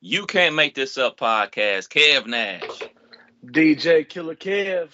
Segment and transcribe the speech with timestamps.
[0.00, 1.88] You Can't Make This Up podcast.
[1.88, 2.62] Kev Nash.
[3.44, 4.90] DJ Killer Kev.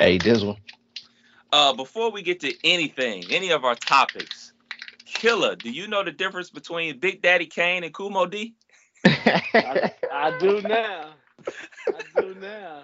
[0.00, 0.56] Hey, Dizzle.
[1.52, 4.52] Uh, before we get to anything, any of our topics,
[5.06, 8.56] Killer, do you know the difference between Big Daddy Kane and Kool Moe Dee?
[9.06, 11.12] I, I do now.
[11.86, 12.82] I do now.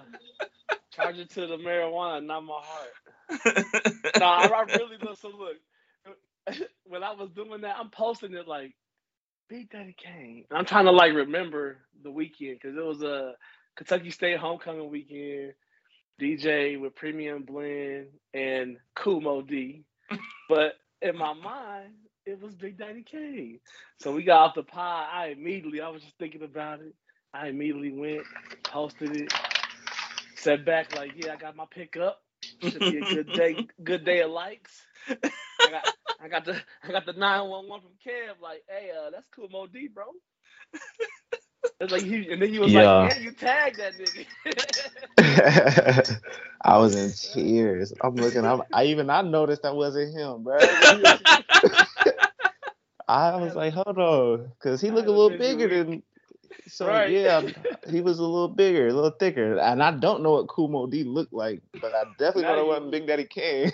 [0.93, 3.65] Charge it to the marijuana, not my heart.
[4.21, 5.33] no, I, I really listen.
[5.37, 5.57] Look,
[6.85, 8.77] when I was doing that, I'm posting it like
[9.49, 10.45] Big Daddy Kane.
[10.51, 13.35] I'm trying to like remember the weekend because it was a
[13.77, 15.55] Kentucky State homecoming weekend.
[16.21, 19.85] DJ with Premium Blend and Kool Moe Dee.
[20.49, 21.95] but in my mind,
[22.27, 23.61] it was Big Daddy Kane.
[24.01, 25.07] So we got off the pod.
[25.13, 26.95] I immediately, I was just thinking about it.
[27.33, 28.23] I immediately went,
[28.65, 29.33] posted it,
[30.37, 32.21] sat back like, yeah, I got my pickup.
[32.63, 34.83] Should be a good day, good day of likes.
[35.09, 35.17] I
[35.71, 38.41] got, I got the, I got the nine one one from Kev.
[38.43, 40.05] Like, hey, uh, that's Kool Moe Dee, bro.
[41.81, 42.93] It's like he, and then he was yeah.
[42.93, 44.27] like, "Yeah, you tagged that nigga."
[46.65, 47.93] I was in tears.
[48.01, 48.45] I'm looking.
[48.45, 50.59] I'm, I even I noticed that wasn't him, bro.
[53.09, 56.03] I was like, hold on, because he looked a little bigger than.
[56.67, 57.11] So right.
[57.11, 57.43] yeah,
[57.89, 60.87] he was a little bigger, a little thicker, and I don't know what Kool Moe
[60.87, 63.73] Dee looked like, but I definitely know what Big Daddy Kane.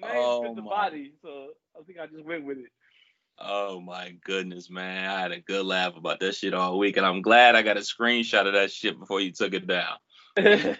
[0.00, 0.68] The name oh, fit the my.
[0.68, 2.70] body, so I think I just went with it.
[3.38, 5.10] Oh my goodness, man.
[5.10, 7.76] I had a good laugh about that shit all week, and I'm glad I got
[7.76, 9.96] a screenshot of that shit before you took it down.
[10.38, 10.76] you,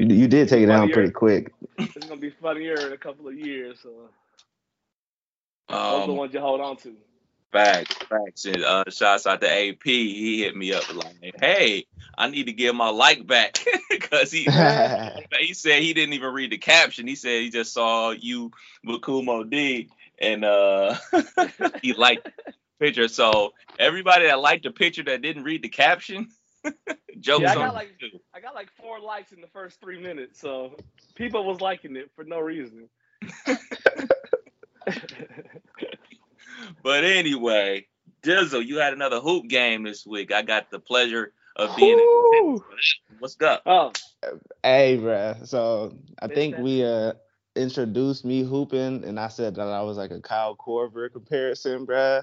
[0.00, 1.52] you, did take it down pretty quick.
[1.78, 4.10] It's gonna be funnier in a couple of years, so
[5.68, 6.94] um, those are the um, ones you hold on to.
[7.52, 8.44] Facts, facts.
[8.44, 9.82] And uh, shouts out to AP.
[9.84, 11.86] He hit me up like, "Hey,
[12.18, 13.58] I need to get my like back,"
[13.90, 14.44] because he
[15.40, 17.06] he said he didn't even read the caption.
[17.06, 18.50] He said he just saw you
[18.84, 20.96] with Kool Moe Dee, and uh,
[21.82, 22.28] he liked
[22.78, 23.08] picture.
[23.08, 26.28] So everybody that liked the picture that didn't read the caption,
[27.20, 27.92] jokes yeah, I got like
[28.34, 30.40] I got like four likes in the first three minutes.
[30.40, 30.76] So
[31.14, 32.88] people was liking it for no reason.
[36.82, 37.86] But anyway,
[38.22, 40.32] Dizzle, you had another hoop game this week.
[40.32, 42.60] I got the pleasure of being.
[43.18, 43.62] What's up?
[43.66, 43.92] Oh,
[44.62, 45.36] hey, bro.
[45.44, 47.12] So I think we uh
[47.54, 52.22] introduced me hooping, and I said that I was like a Kyle Korver comparison, bruh.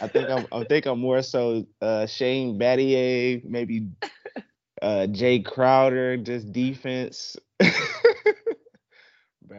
[0.00, 3.88] I think I'm I think I'm more so uh, Shane Battier, maybe
[4.80, 7.36] uh, Jae Crowder, just defense.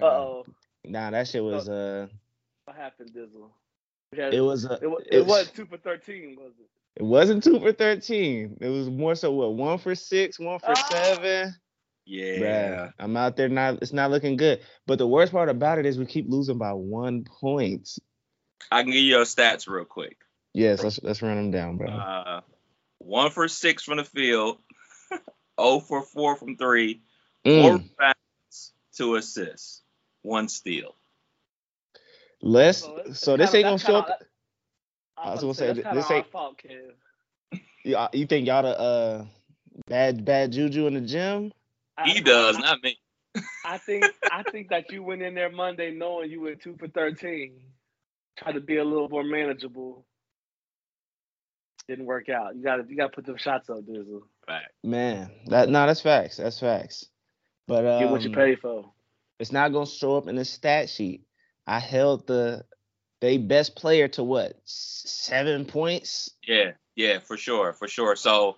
[0.01, 0.45] oh.
[0.85, 2.07] Nah, that shit was uh.
[2.65, 3.51] What happened, Dizzle?
[4.17, 4.65] It was.
[4.65, 6.69] Uh, it, it, it was two for thirteen, was it?
[6.95, 8.57] It wasn't two for thirteen.
[8.61, 10.89] It was more so what one for six, one for oh.
[10.89, 11.55] seven.
[12.05, 12.37] Yeah.
[12.37, 14.59] Bruh, I'm out there not it's not looking good.
[14.85, 17.89] But the worst part about it is we keep losing by one point.
[18.71, 20.17] I can give you your stats real quick.
[20.53, 21.87] Yes, let's let's run them down, bro.
[21.87, 22.41] Uh,
[22.99, 24.59] one for six from the field,
[25.57, 27.01] oh for four from three,
[27.45, 27.61] mm.
[27.61, 29.81] four fouls, two assists,
[30.21, 30.95] one steal.
[32.43, 34.21] Let's so this ain't gonna show up.
[35.17, 36.29] I was gonna say, this ain't.
[36.29, 36.59] Fault,
[37.85, 39.25] you, you think y'all the uh
[39.87, 41.53] bad bad juju in the gym?
[42.03, 42.97] He does, not me.
[43.65, 46.89] I think I think that you went in there Monday knowing you were two for
[46.89, 47.61] thirteen.
[48.37, 50.05] Try to be a little more manageable.
[51.87, 52.57] Didn't work out.
[52.57, 54.23] You gotta you gotta put them shots up, Dizzle.
[54.49, 54.63] Right.
[54.83, 56.37] Man, that no, that's facts.
[56.37, 57.05] That's facts.
[57.69, 58.91] But um, get what you um, pay for.
[59.39, 61.21] It's not gonna show up in the stat sheet.
[61.67, 62.65] I held the
[63.21, 66.29] they best player to what seven points.
[66.45, 68.15] Yeah, yeah, for sure, for sure.
[68.15, 68.57] So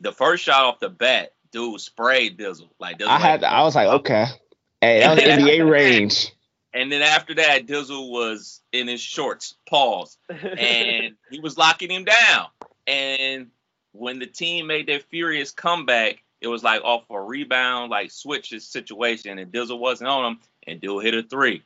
[0.00, 2.70] the first shot off the bat, dude sprayed Dizzle.
[2.80, 4.26] Like Dizzle I had, I was like, okay,
[4.80, 6.32] hey, that was NBA range.
[6.72, 12.04] And then after that, Dizzle was in his shorts, pause, and he was locking him
[12.04, 12.48] down.
[12.86, 13.48] And
[13.92, 18.50] when the team made their furious comeback, it was like off a rebound, like switch
[18.60, 21.62] situation, and Dizzle wasn't on him, and Dizzle hit a three.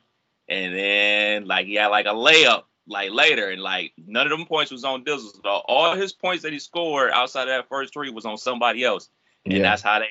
[0.51, 4.45] And then like he had like a layup like later, and like none of them
[4.45, 5.41] points was on Dizzle.
[5.41, 8.83] So all his points that he scored outside of that first three was on somebody
[8.83, 9.09] else
[9.45, 9.61] and yeah.
[9.61, 10.09] that's how they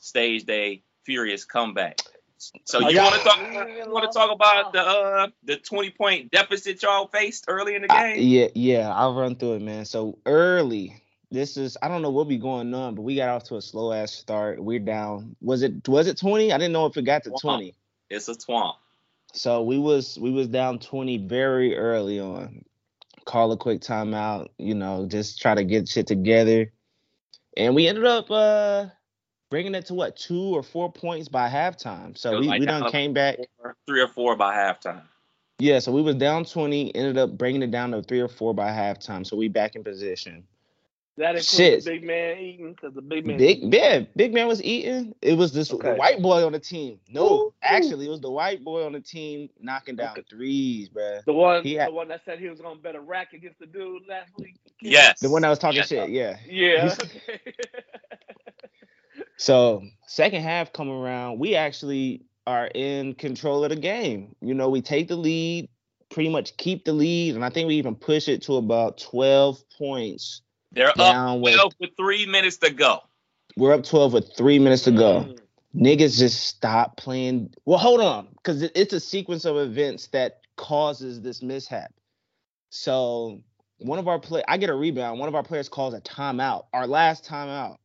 [0.00, 2.00] staged a furious comeback.
[2.64, 3.38] So you want to talk?
[3.38, 7.82] You want to talk about the uh, the twenty point deficit y'all faced early in
[7.82, 8.16] the game?
[8.18, 9.84] yeah, yeah, I'll run through it, man.
[9.84, 11.00] So early,
[11.30, 13.62] this is I don't know what be going on, but we got off to a
[13.62, 14.62] slow ass start.
[14.62, 15.36] We're down.
[15.40, 16.52] Was it was it twenty?
[16.52, 17.74] I didn't know if it got to twenty.
[18.10, 18.74] It's a twomp.
[19.32, 22.64] So we was we was down twenty very early on.
[23.24, 26.72] Call a quick timeout, you know, just try to get shit together
[27.56, 28.86] and we ended up uh
[29.50, 32.16] bringing it to what two or four points by halftime.
[32.16, 35.02] So we, like we done came back four, three or four by halftime.
[35.58, 38.52] Yeah, so we was down 20, ended up bringing it down to three or four
[38.52, 39.24] by halftime.
[39.24, 40.44] So we back in position.
[41.18, 43.36] That includes the big man eating because the big man.
[43.36, 45.14] Big yeah, big man was eating.
[45.20, 45.94] It was this okay.
[45.94, 47.00] white boy on the team.
[47.10, 47.54] No, Ooh.
[47.62, 50.24] actually, it was the white boy on the team knocking down okay.
[50.30, 51.20] threes, bro.
[51.26, 53.66] The one, had, the one that said he was gonna bet a rack against the
[53.66, 54.56] dude last week.
[54.80, 55.88] Yes, the one that was talking yes.
[55.88, 56.08] shit.
[56.08, 56.94] Yeah, yeah.
[59.36, 64.34] so second half come around, we actually are in control of the game.
[64.40, 65.68] You know, we take the lead,
[66.08, 69.62] pretty much keep the lead, and I think we even push it to about twelve
[69.76, 70.40] points
[70.72, 73.00] they're up 12 with, with three minutes to go.
[73.56, 75.20] We're up 12 with three minutes to go.
[75.20, 75.38] Mm.
[75.74, 77.52] Niggas just stop playing.
[77.64, 81.92] Well, hold on, because it's a sequence of events that causes this mishap.
[82.70, 83.40] So
[83.78, 85.18] one of our play, I get a rebound.
[85.18, 86.64] One of our players calls a timeout.
[86.72, 87.76] Our last timeout.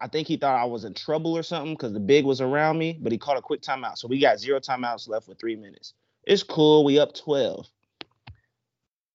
[0.00, 2.78] I think he thought I was in trouble or something because the big was around
[2.78, 3.98] me, but he called a quick timeout.
[3.98, 5.94] So we got zero timeouts left with three minutes.
[6.24, 6.84] It's cool.
[6.84, 7.66] We up 12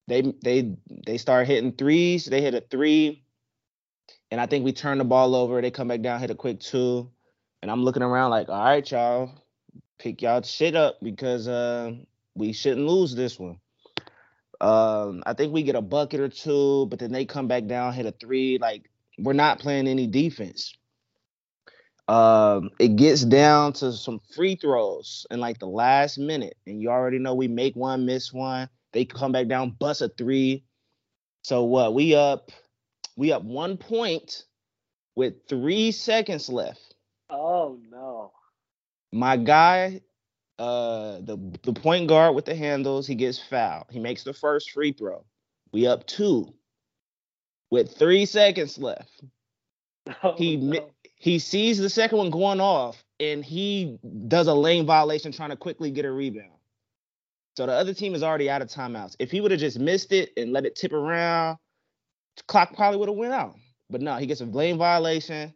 [0.08, 0.76] they they
[1.06, 2.26] they start hitting threes.
[2.26, 3.24] They hit a three,
[4.32, 5.62] and I think we turn the ball over.
[5.62, 7.12] They come back down, hit a quick two,
[7.62, 9.32] and I'm looking around like, all right, y'all,
[10.00, 11.92] pick y'all shit up because uh,
[12.36, 13.60] we shouldn't lose this one.
[14.60, 17.94] Um, I think we get a bucket or two, but then they come back down,
[17.94, 18.58] hit a three.
[18.60, 18.90] Like
[19.20, 20.74] we're not playing any defense.
[22.08, 26.90] Um, it gets down to some free throws in like the last minute, and you
[26.90, 28.70] already know we make one, miss one.
[28.98, 30.64] They come back down, bust a three.
[31.44, 31.94] So what?
[31.94, 32.52] We up,
[33.16, 34.46] we up one point
[35.16, 36.96] with three seconds left.
[37.30, 38.32] Oh no.
[39.12, 40.02] My guy,
[40.58, 43.86] uh, the the point guard with the handles, he gets fouled.
[43.92, 45.24] He makes the first free throw.
[45.72, 46.56] We up two
[47.70, 49.22] with three seconds left.
[50.24, 50.90] Oh, he no.
[51.18, 55.56] he sees the second one going off, and he does a lane violation, trying to
[55.56, 56.57] quickly get a rebound.
[57.58, 59.16] So the other team is already out of timeouts.
[59.18, 61.58] If he would have just missed it and let it tip around,
[62.48, 63.56] clock probably would have went out.
[63.90, 65.56] But no, he gets a lane violation.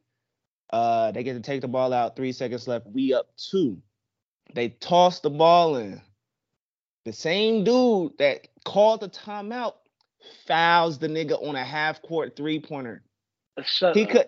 [0.73, 2.15] Uh, they get to take the ball out.
[2.15, 2.87] Three seconds left.
[2.87, 3.77] We up two.
[4.55, 6.01] They toss the ball in.
[7.05, 9.73] The same dude that called the timeout
[10.47, 13.03] fouls the nigga on a half court three pointer.
[13.63, 14.09] Shut he up.
[14.09, 14.27] could,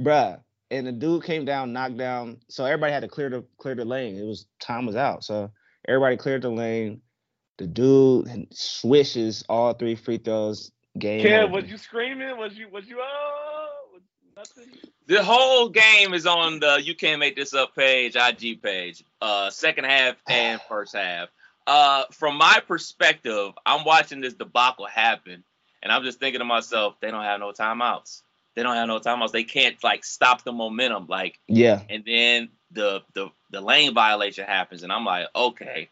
[0.00, 0.40] bruh.
[0.70, 2.38] And the dude came down, knocked down.
[2.48, 4.16] So everybody had to clear the clear the lane.
[4.16, 5.22] It was time was out.
[5.22, 5.50] So
[5.86, 7.02] everybody cleared the lane.
[7.60, 10.72] The dude swishes all three free throws.
[10.98, 11.22] Game.
[11.22, 12.38] Kev, was you screaming?
[12.38, 13.98] Was you was you oh
[14.34, 14.64] nothing?
[15.06, 19.04] The whole game is on the you can't make this up page, IG page.
[19.20, 21.28] Uh second half and first half.
[21.66, 25.44] Uh from my perspective, I'm watching this debacle happen
[25.82, 28.22] and I'm just thinking to myself, they don't have no timeouts.
[28.54, 29.32] They don't have no timeouts.
[29.32, 31.08] They can't like stop the momentum.
[31.10, 31.82] Like yeah.
[31.90, 35.90] And then the the the lane violation happens, and I'm like, okay,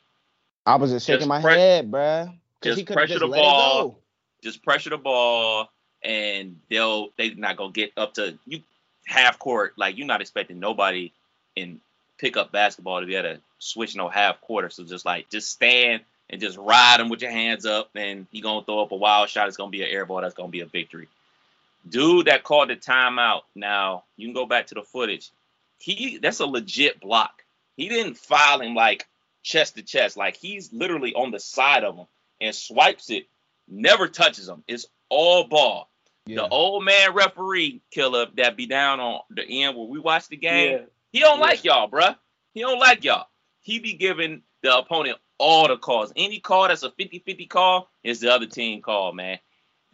[0.68, 2.30] I was just shaking just my pre- head, bruh.
[2.60, 3.98] Just pressure just the ball.
[4.42, 5.70] Just pressure the ball,
[6.02, 8.60] and they'll they not gonna get up to you
[9.06, 9.72] half court.
[9.78, 11.10] Like you're not expecting nobody
[11.56, 11.80] in
[12.18, 14.68] pickup basketball to be able to switch no half quarter.
[14.68, 18.42] So just like just stand and just ride him with your hands up, and he
[18.42, 19.48] gonna throw up a wild shot.
[19.48, 20.20] It's gonna be an air ball.
[20.20, 21.08] That's gonna be a victory.
[21.88, 23.42] Dude that called the timeout.
[23.54, 25.30] Now you can go back to the footage.
[25.78, 27.42] He that's a legit block.
[27.78, 29.06] He didn't file him like
[29.48, 30.16] chest to chest.
[30.16, 32.06] Like he's literally on the side of him
[32.40, 33.26] and swipes it,
[33.66, 34.62] never touches him.
[34.68, 35.90] It's all ball.
[36.26, 36.42] Yeah.
[36.42, 40.36] The old man referee killer that be down on the end where we watch the
[40.36, 40.84] game, yeah.
[41.10, 41.44] he don't yeah.
[41.44, 42.16] like y'all, bruh.
[42.52, 43.26] He don't like y'all.
[43.60, 46.12] He be giving the opponent all the calls.
[46.14, 49.38] Any call that's a 50-50 call is the other team call, man.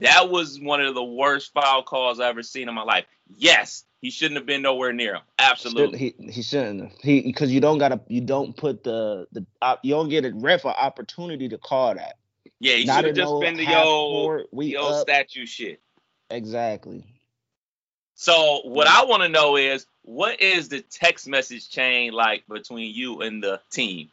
[0.00, 3.04] That was one of the worst foul calls I ever seen in my life.
[3.36, 5.22] Yes, he shouldn't have been nowhere near him.
[5.38, 5.98] Absolutely.
[5.98, 6.92] He he shouldn't have.
[7.00, 9.46] He because you don't gotta you don't put the the
[9.82, 12.18] you don't get a ref an opportunity to call that.
[12.60, 15.80] Yeah, he should have just been the yo we yo statue shit.
[16.28, 17.02] Exactly.
[18.14, 22.94] So what I want to know is what is the text message chain like between
[22.94, 24.10] you and the team?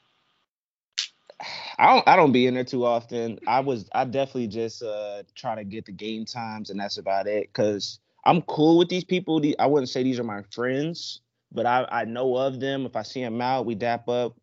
[1.77, 3.39] I don't I don't be in there too often.
[3.45, 7.27] I was I definitely just uh try to get the game times and that's about
[7.27, 7.51] it.
[7.51, 9.41] Cause I'm cool with these people.
[9.59, 12.85] I wouldn't say these are my friends, but I, I know of them.
[12.85, 14.35] If I see them out, we dap up,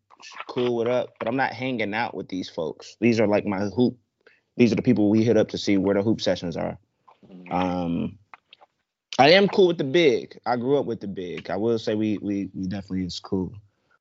[0.49, 1.11] cool it up.
[1.19, 2.97] But I'm not hanging out with these folks.
[3.01, 3.97] These are like my hoop.
[4.57, 6.79] These are the people we hit up to see where the hoop sessions are.
[7.51, 8.19] Um,
[9.19, 10.39] I am cool with the big.
[10.47, 11.51] I grew up with the big.
[11.51, 13.53] I will say we we we definitely is cool.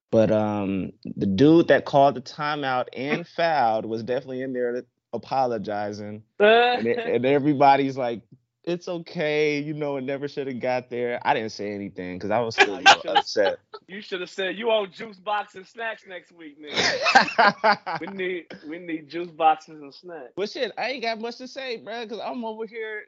[0.10, 6.24] But um, the dude that called the timeout and fouled was definitely in there apologizing,
[6.40, 8.22] and, and everybody's like
[8.68, 9.60] it's okay.
[9.60, 11.20] You know, it never should have got there.
[11.24, 13.60] I didn't say anything because I was still upset.
[13.90, 18.02] You should have said you own juice boxes and snacks next week, nigga.
[18.02, 20.34] we need we need juice boxes and snacks.
[20.36, 23.04] But shit, I ain't got much to say, bro, because I'm over here.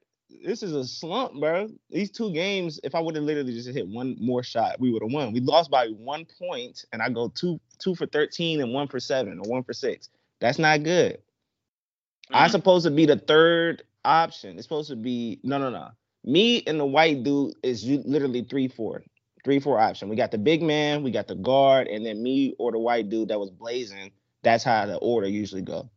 [0.45, 1.67] This is a slump, bro.
[1.89, 5.01] These two games, if I would have literally just hit one more shot, we would
[5.01, 5.33] have won.
[5.33, 9.01] We lost by one point, and I go two two for thirteen and one for
[9.01, 10.07] seven or one for six.
[10.39, 11.15] That's not good.
[11.15, 12.35] Mm-hmm.
[12.35, 14.57] I'm supposed to be the third option.
[14.57, 15.89] It's supposed to be no, no, no.
[16.23, 19.03] Me and the white dude is literally three, four,
[19.43, 20.09] three, four option.
[20.09, 23.09] We got the big man, we got the guard, and then me or the white
[23.09, 24.11] dude that was blazing.
[24.43, 25.89] That's how the order usually go.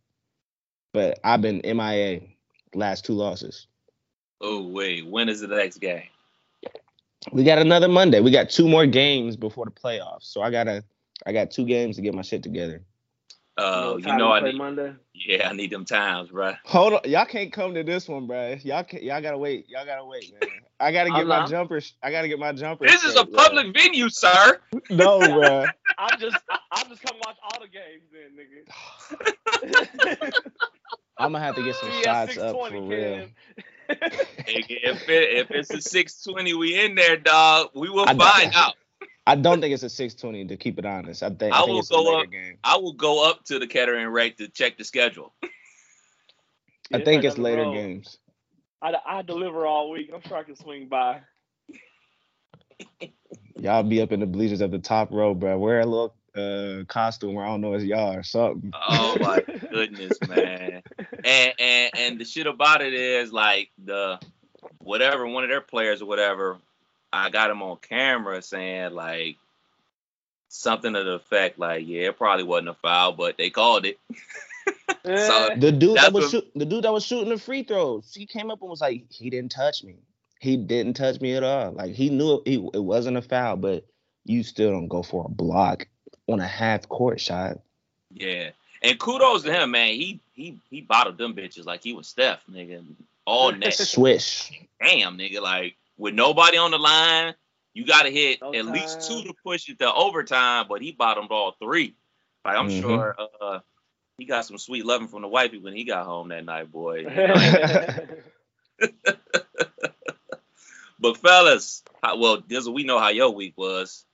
[0.93, 2.21] But I've been MIA
[2.75, 3.67] last two losses.
[4.41, 6.05] Oh wait, when is the next game?
[7.33, 8.21] We got another Monday.
[8.21, 10.25] We got two more games before the playoffs.
[10.25, 10.85] So I gotta
[11.25, 12.83] I got two games to get my shit together.
[13.59, 14.57] Uh, you know, I need.
[14.57, 14.95] Monday?
[15.15, 16.55] Yeah, I need them times, bro.
[16.65, 18.57] Hold on, y'all can't come to this one, bro.
[18.63, 19.69] Y'all can, y'all gotta wait.
[19.69, 20.51] Y'all gotta wait, man.
[20.81, 21.93] I gotta get my jumpers.
[22.03, 22.91] I gotta get my jumpers.
[22.91, 23.83] This is a public bro.
[23.83, 24.59] venue, sir.
[24.89, 25.67] No, bro.
[25.99, 26.39] I'm just,
[26.71, 28.33] I'm just come watch all the games, then,
[30.23, 30.33] nigga.
[31.19, 33.29] I'm gonna have to get some shots up for real.
[33.89, 37.69] if it, if it's a 620, we in there, dog.
[37.75, 38.77] We will I find out.
[39.27, 41.23] I don't think it's a 620 to keep it honest.
[41.23, 42.31] I think I, I think will go up.
[42.31, 42.59] Game.
[42.65, 45.33] I will go up to the Kettering rate to check the schedule.
[46.93, 47.75] I yeah, think it's later road.
[47.75, 48.19] games.
[48.83, 50.11] I, I deliver all week.
[50.13, 51.21] I'm sure I can swing by.
[53.57, 55.57] y'all be up in the bleachers at the top row, bro.
[55.57, 58.73] Wear a little uh, costume where I don't know it's y'all or something.
[58.75, 60.83] Oh my goodness, man.
[61.25, 64.19] And and and the shit about it is like the
[64.79, 66.59] whatever one of their players or whatever
[67.13, 69.37] I got him on camera saying like
[70.49, 73.99] something to the effect like, yeah, it probably wasn't a foul, but they called it.
[75.05, 78.27] so the dude that was shoot, the dude that was shooting the free throws, he
[78.27, 79.97] came up and was like, he didn't touch me.
[80.41, 81.73] He didn't touch me at all.
[81.73, 83.87] Like he knew it, he, it wasn't a foul, but
[84.25, 85.87] you still don't go for a block
[86.29, 87.61] on a half court shot.
[88.13, 88.51] Yeah.
[88.83, 89.89] And kudos to him, man.
[89.89, 92.85] He he he bottled them bitches like he was Steph, nigga.
[93.25, 93.75] All net.
[93.75, 94.51] Swish.
[94.81, 95.41] Damn, nigga.
[95.41, 97.35] Like with nobody on the line,
[97.75, 100.67] you got to hit no at least two to push it to overtime.
[100.69, 101.95] But he bottomed all three.
[102.45, 102.81] Like I'm mm-hmm.
[102.81, 103.61] sure uh,
[104.19, 107.05] he got some sweet loving from the wifey when he got home that night, boy.
[110.99, 114.05] but fellas, how, well, Dizzle, we know how your week was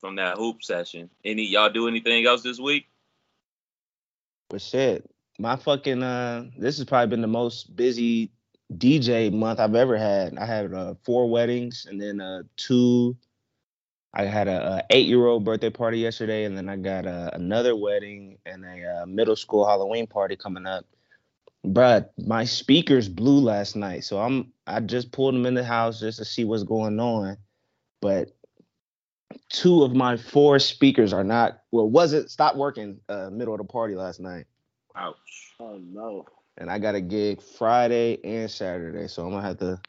[0.00, 1.10] from that hoop session.
[1.24, 2.86] Any y'all do anything else this week?
[4.48, 5.08] But shit,
[5.38, 8.32] my fucking uh, this has probably been the most busy
[8.78, 10.36] DJ month I've ever had.
[10.38, 13.16] I had uh, four weddings and then uh, two.
[14.14, 17.30] I had a, a eight year old birthday party yesterday, and then I got uh,
[17.32, 20.84] another wedding and a uh, middle school Halloween party coming up.
[21.64, 26.00] Bruh, my speakers blew last night, so I'm I just pulled them in the house
[26.00, 27.38] just to see what's going on.
[28.00, 28.36] But
[29.48, 33.64] two of my four speakers are not well wasn't stopped working uh middle of the
[33.64, 34.46] party last night.
[34.94, 35.54] Ouch.
[35.60, 36.26] Oh no
[36.58, 39.80] and I got a gig Friday and Saturday, so I'm gonna have to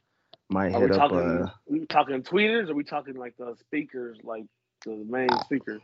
[0.49, 1.09] might Are hit we up.
[1.09, 2.67] Talking, uh, we talking tweeters?
[2.67, 4.43] Or are we talking like the speakers, like
[4.85, 5.79] the main speaker?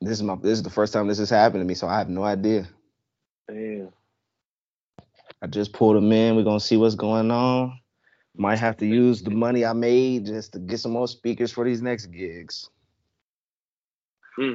[0.00, 1.98] This is my this is the first time this has happened to me, so I
[1.98, 2.68] have no idea.
[3.48, 3.90] Damn.
[5.40, 6.36] I just pulled them in.
[6.36, 7.78] We're gonna see what's going on.
[8.36, 11.64] Might have to use the money I made just to get some more speakers for
[11.64, 12.70] these next gigs.
[14.36, 14.54] Hmm.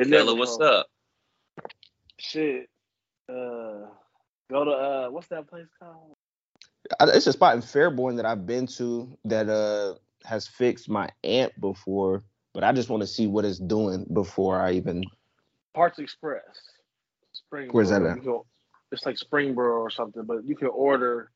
[0.00, 0.86] Taylor, what's up?
[2.18, 2.68] Shit.
[3.28, 3.86] Uh
[4.50, 6.16] Go to uh, what's that place called?
[7.00, 9.94] It's a spot in Fairborn that I've been to that uh
[10.26, 12.22] has fixed my amp before,
[12.54, 15.04] but I just want to see what it's doing before I even.
[15.74, 16.42] Parts Express.
[17.32, 17.68] Spring.
[17.72, 18.18] Where's that at?
[18.92, 21.30] it's like Springboro or something, but you can order.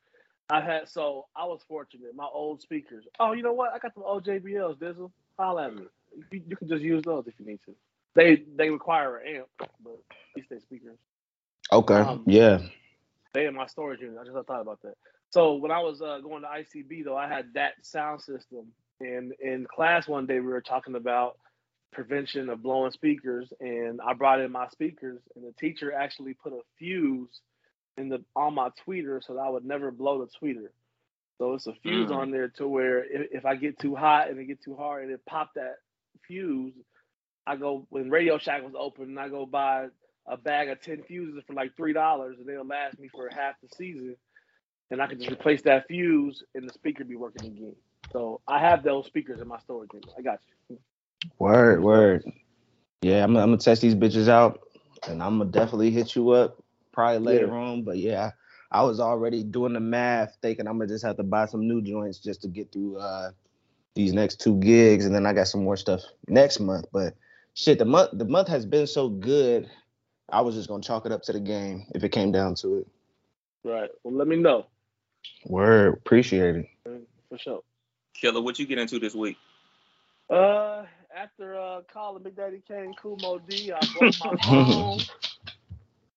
[0.51, 2.15] I had so I was fortunate.
[2.15, 3.05] My old speakers.
[3.19, 3.73] Oh, you know what?
[3.73, 4.79] I got some old JBLs.
[4.79, 5.83] Dizzle, holla at me.
[6.31, 7.75] You, you, can just use those if you need to.
[8.15, 9.49] They they require an amp,
[9.83, 9.99] but
[10.35, 10.99] these they speakers.
[11.73, 11.95] Okay.
[11.95, 12.61] Um, yeah
[13.37, 14.17] they in my storage unit.
[14.21, 14.95] I just thought about that.
[15.31, 18.73] So when I was uh, going to ICB though, I had that sound system.
[19.01, 21.39] And in class one day we were talking about
[21.93, 26.53] prevention of blowing speakers, and I brought in my speakers, and the teacher actually put
[26.53, 27.41] a fuse
[27.99, 30.69] in the on my tweeter so that I would never blow the tweeter.
[31.39, 32.17] So it's a fuse mm.
[32.17, 35.05] on there to where if, if, I get too hot and it get too hard
[35.05, 35.77] and it pop that
[36.27, 36.73] fuse,
[37.47, 39.89] I go when Radio Shack was open and I go buy
[40.29, 43.69] a bag of 10 fuses for like $3 and they'll last me for half the
[43.77, 44.17] season.
[44.91, 47.75] And I can just replace that fuse and the speaker be working again.
[48.13, 50.11] So I have those speakers in my storage unit.
[50.17, 50.79] I got you.
[51.39, 52.25] Word, word.
[53.03, 54.61] Yeah, I'm, I'm gonna test these bitches out
[55.09, 57.53] and I'm gonna definitely hit you up probably later yeah.
[57.53, 57.83] on.
[57.83, 58.31] But yeah,
[58.71, 61.83] I was already doing the math, thinking I'm gonna just have to buy some new
[61.83, 63.31] joints just to get through uh,
[63.95, 66.87] these next two gigs, and then I got some more stuff next month.
[66.93, 67.15] But
[67.55, 69.69] shit, the month the month has been so good.
[70.29, 72.79] I was just gonna chalk it up to the game if it came down to
[72.79, 72.87] it.
[73.65, 73.91] Right.
[74.05, 74.67] Well, let me know.
[75.47, 76.67] Word, appreciate it.
[77.29, 77.63] For sure.
[78.15, 79.37] Killer, what you get into this week?
[80.31, 80.85] Uh,
[81.17, 85.01] after uh calling Big Daddy Kane, Kool Moe Dee, I broke my phone.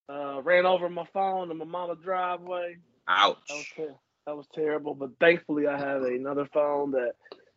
[0.10, 2.78] uh, ran over my phone in my mama's driveway.
[3.08, 3.38] Ouch.
[3.48, 4.96] That was, ter- that was terrible.
[4.96, 7.14] But thankfully, I have another phone that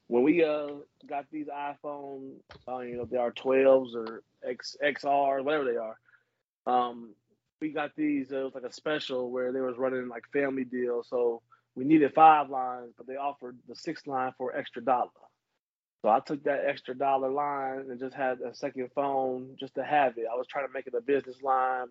[0.09, 0.68] when we uh
[1.09, 2.32] got these iPhone,
[2.68, 5.97] uh, you know, they are 12s or X XR, whatever they are.
[6.66, 7.14] Um,
[7.61, 8.31] we got these.
[8.33, 11.04] It was like a special where they was running like family deal.
[11.09, 11.42] So
[11.75, 15.11] we needed five lines, but they offered the six line for extra dollar.
[16.02, 19.85] So I took that extra dollar line and just had a second phone just to
[19.85, 20.26] have it.
[20.31, 21.87] I was trying to make it a business line.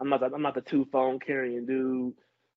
[0.00, 2.14] I'm not the, I'm not the two phone carrying dude.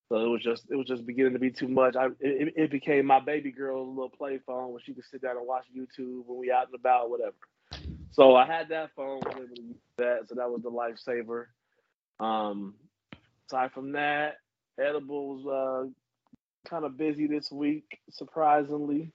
[0.10, 1.96] So it was just it was just beginning to be too much.
[1.96, 5.38] I it, it became my baby girl's little play phone where she could sit down
[5.38, 7.34] and watch YouTube when we out and about, whatever.
[8.12, 11.46] So I had that phone, was able to use that, so that was the lifesaver.
[12.20, 12.76] Um,
[13.50, 14.36] aside from that,
[14.80, 15.90] edibles uh,
[16.70, 19.12] kind of busy this week, surprisingly.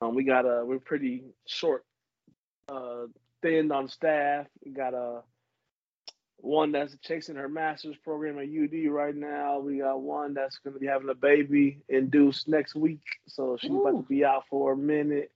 [0.00, 1.84] Um, we got a we're pretty short,
[2.70, 3.06] uh,
[3.42, 4.46] thin on staff.
[4.64, 5.22] We got a
[6.38, 9.58] one that's chasing her master's program at UD right now.
[9.58, 13.70] We got one that's going to be having a baby induced next week, so she's
[13.70, 13.86] Ooh.
[13.86, 15.30] about to be out for a minute.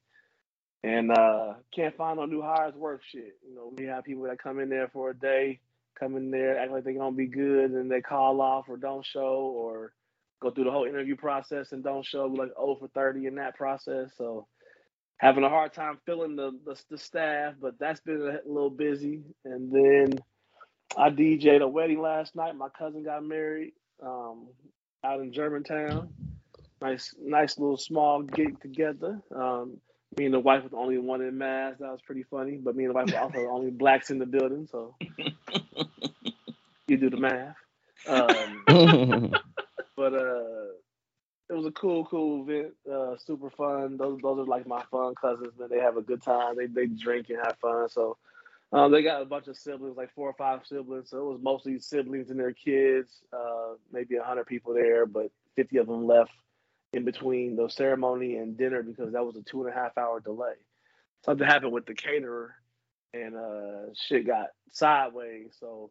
[0.84, 3.38] And uh, can't find no new hires worth shit.
[3.48, 5.60] You know, we have people that come in there for a day,
[5.98, 9.04] come in there, act like they're gonna be good, and they call off or don't
[9.04, 9.94] show or
[10.42, 13.56] go through the whole interview process and don't show like 0 for 30 in that
[13.56, 14.10] process.
[14.18, 14.46] So
[15.16, 19.22] having a hard time filling the, the, the staff, but that's been a little busy.
[19.46, 20.18] And then
[20.98, 22.56] I DJed a wedding last night.
[22.56, 23.72] My cousin got married
[24.04, 24.48] um,
[25.02, 26.10] out in Germantown.
[26.82, 29.18] Nice, nice little small gig together.
[29.34, 29.78] Um,
[30.18, 31.74] me and the wife was the only one in mass.
[31.80, 32.56] That was pretty funny.
[32.56, 34.68] But me and the wife were also the only blacks in the building.
[34.70, 34.94] So
[36.88, 37.56] you do the math.
[38.06, 38.62] Um,
[39.96, 40.66] but uh,
[41.48, 42.74] it was a cool, cool event.
[42.90, 43.96] Uh, super fun.
[43.96, 45.52] Those those are like my fun cousins.
[45.58, 46.56] Man, they have a good time.
[46.56, 47.88] They they drink and have fun.
[47.88, 48.16] So
[48.72, 51.10] um, they got a bunch of siblings, like four or five siblings.
[51.10, 53.22] So it was mostly siblings and their kids.
[53.32, 56.32] Uh, maybe hundred people there, but fifty of them left
[56.94, 60.20] in between the ceremony and dinner because that was a two and a half hour
[60.20, 60.54] delay.
[61.24, 62.54] Something happened with the caterer,
[63.12, 65.56] and uh, shit got sideways.
[65.58, 65.90] So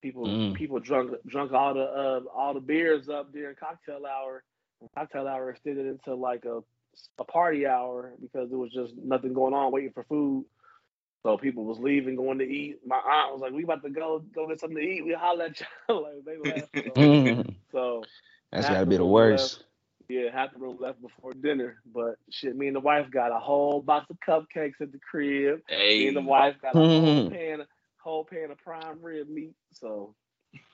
[0.00, 0.54] people mm.
[0.54, 4.42] people drunk drunk all the uh, all the beers up during cocktail hour
[4.94, 6.60] cocktail hour extended into like a,
[7.18, 10.44] a party hour because there was just nothing going on waiting for food.
[11.24, 12.78] So people was leaving, going to eat.
[12.86, 15.46] My aunt was like, "We about to go go get something to eat." We holler
[15.46, 16.94] at y'all like they left.
[16.94, 18.04] So, so
[18.52, 19.64] that's got to be the worst.
[20.08, 21.82] Yeah, half the room left before dinner.
[21.92, 25.60] But shit, me and the wife got a whole box of cupcakes at the crib.
[25.68, 26.00] Hey.
[26.00, 27.64] Me and the wife got a whole pan,
[28.02, 29.54] whole pan of prime rib meat.
[29.72, 30.14] So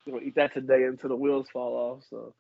[0.06, 2.04] we're gonna eat that today until the wheels fall off.
[2.08, 2.34] So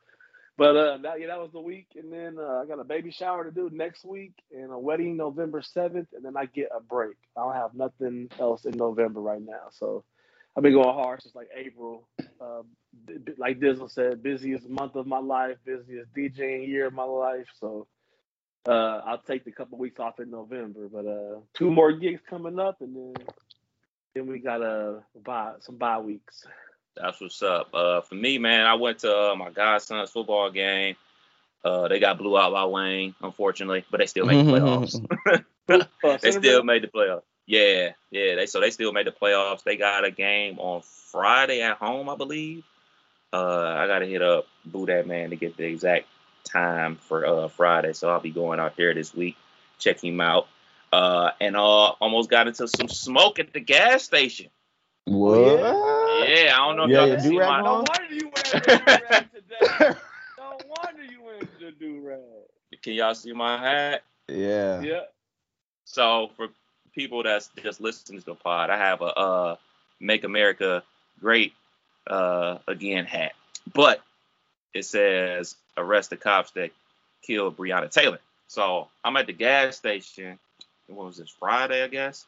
[0.56, 3.10] but uh, that, yeah, that was the week, and then uh, I got a baby
[3.10, 6.80] shower to do next week, and a wedding November seventh, and then I get a
[6.80, 7.16] break.
[7.36, 10.04] I don't have nothing else in November right now, so
[10.56, 12.08] I've been going hard since like April.
[12.40, 12.62] Uh,
[13.38, 17.46] like Dizzle said, busiest month of my life, busiest DJing year of my life.
[17.58, 17.86] So
[18.66, 22.58] uh, I'll take the couple weeks off in November, but uh, two more gigs coming
[22.58, 23.14] up, and then
[24.14, 26.46] then we got a uh, buy some bye weeks.
[26.96, 27.70] That's what's up.
[27.74, 30.94] Uh, for me, man, I went to uh, my godson's football game.
[31.64, 35.00] Uh, they got blew out by Wayne, unfortunately, but they still made the playoffs.
[36.20, 37.22] they still made the playoffs.
[37.46, 38.36] Yeah, yeah.
[38.36, 39.62] They so they still made the playoffs.
[39.62, 42.64] They got a game on Friday at home, I believe.
[43.32, 46.06] Uh, I gotta hit up Boo that man to get the exact
[46.44, 47.92] time for uh Friday.
[47.92, 49.36] So I'll be going out there this week,
[49.78, 50.46] checking him out.
[50.92, 51.60] Uh, and uh,
[52.00, 54.48] almost got into some smoke at the gas station.
[55.06, 55.38] What?
[55.38, 57.60] Yeah, I don't know if yeah, y'all can see my.
[57.60, 59.96] No wonder you wearing the rag today.
[60.38, 62.20] no wonder you wearing the do rag.
[62.80, 64.04] Can y'all see my hat?
[64.28, 64.82] Yeah.
[64.82, 65.00] Yeah.
[65.84, 66.48] So for
[66.94, 69.56] people that's just listening to the pod, I have a uh,
[70.00, 70.82] "Make America
[71.20, 71.52] Great
[72.06, 73.32] uh, Again" hat,
[73.72, 74.00] but
[74.72, 76.70] it says "Arrest the cops that
[77.22, 80.38] killed Breonna Taylor." So I'm at the gas station.
[80.86, 82.26] What was this Friday, I guess?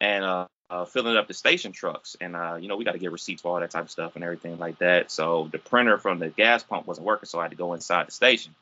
[0.00, 2.98] And uh, uh, filling up the station trucks, and uh, you know we got to
[2.98, 5.10] get receipts for all that type of stuff and everything like that.
[5.10, 8.08] So the printer from the gas pump wasn't working, so I had to go inside
[8.08, 8.54] the station.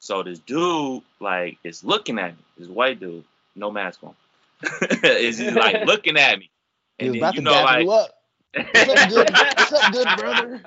[0.00, 4.14] So this dude like is looking at me, this white dude, no mask on,
[5.02, 6.50] is like looking at me,
[6.98, 7.86] and then, you know like.
[7.86, 8.06] You
[8.56, 9.30] What's up, good?
[9.32, 10.62] What's up, good brother?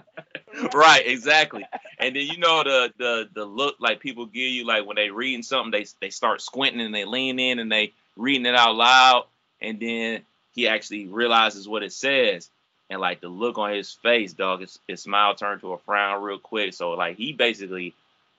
[0.73, 1.65] right, exactly.
[1.99, 5.09] And then you know the the the look like people give you like when they
[5.09, 8.75] reading something, they they start squinting and they lean in and they reading it out
[8.75, 9.25] loud,
[9.61, 10.21] and then
[10.53, 12.49] he actually realizes what it says.
[12.89, 16.23] And like the look on his face, dog, his, his smile turned to a frown
[16.23, 16.73] real quick.
[16.73, 17.93] So like he basically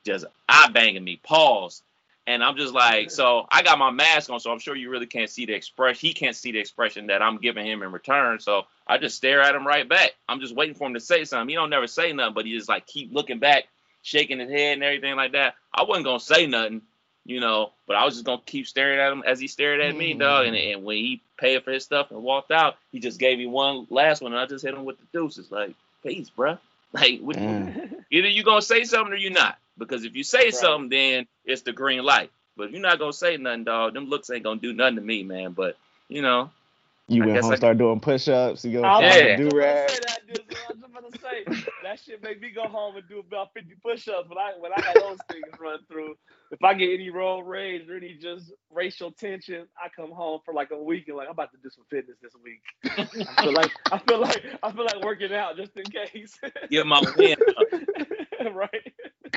[0.05, 1.83] just eye banging me, pause.
[2.29, 5.07] And I'm just like, so I got my mask on, so I'm sure you really
[5.07, 5.99] can't see the expression.
[5.99, 8.39] He can't see the expression that I'm giving him in return.
[8.39, 10.11] So I just stare at him right back.
[10.29, 11.49] I'm just waiting for him to say something.
[11.49, 13.65] He don't never say nothing, but he just like keep looking back,
[14.03, 15.55] shaking his head and everything like that.
[15.73, 16.83] I wasn't gonna say nothing,
[17.25, 19.97] you know, but I was just gonna keep staring at him as he stared at
[19.97, 20.49] me, dog.
[20.49, 23.47] And, and when he paid for his stuff and walked out, he just gave me
[23.47, 26.59] one last one, and I just hit him with the deuces, like, peace, bro.
[26.93, 28.03] Like, what, mm.
[28.11, 29.57] either you gonna say something or you not.
[29.79, 30.55] Because if you say right.
[30.55, 32.31] something, then it's the green light.
[32.57, 35.03] But if you're not gonna say nothing, dog, them looks ain't gonna do nothing to
[35.03, 35.53] me, man.
[35.53, 35.77] But
[36.09, 36.51] you know,
[37.07, 38.65] you went home, I, start doing push-ups.
[38.65, 39.37] You go yeah.
[39.37, 39.89] do rag.
[39.89, 40.19] That,
[41.83, 44.29] that shit make me go home and do about 50 push-ups.
[44.29, 46.17] When I when I got those things run through,
[46.51, 50.53] if I get any road rage or any just racial tension, I come home for
[50.53, 52.61] like a week and like I'm about to do some fitness this week.
[52.85, 56.39] I feel like I feel like I feel like working out just in case.
[56.71, 57.37] Get my win.
[58.55, 58.93] right.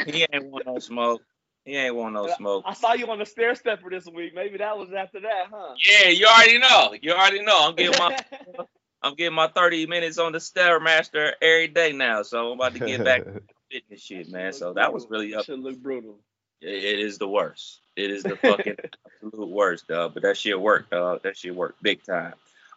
[0.06, 1.22] He ain't want no smoke.
[1.66, 2.64] He ain't want no smoke.
[2.66, 4.34] I saw you on the stair stepper this week.
[4.34, 5.76] Maybe that was after that, huh?
[5.86, 6.96] Yeah, you already know.
[7.00, 7.58] You already know.
[7.60, 8.18] I'm getting my
[9.04, 12.22] I'm getting my 30 minutes on the Stairmaster every day now.
[12.24, 14.54] So I'm about to get back to fitness shit, man.
[14.54, 15.46] So that was really up.
[15.46, 16.20] Should look brutal.
[16.62, 17.80] It, it is the worst.
[17.96, 20.14] It is the fucking absolute worst, dog.
[20.14, 21.24] But that shit worked, dog.
[21.24, 22.34] That shit worked big time.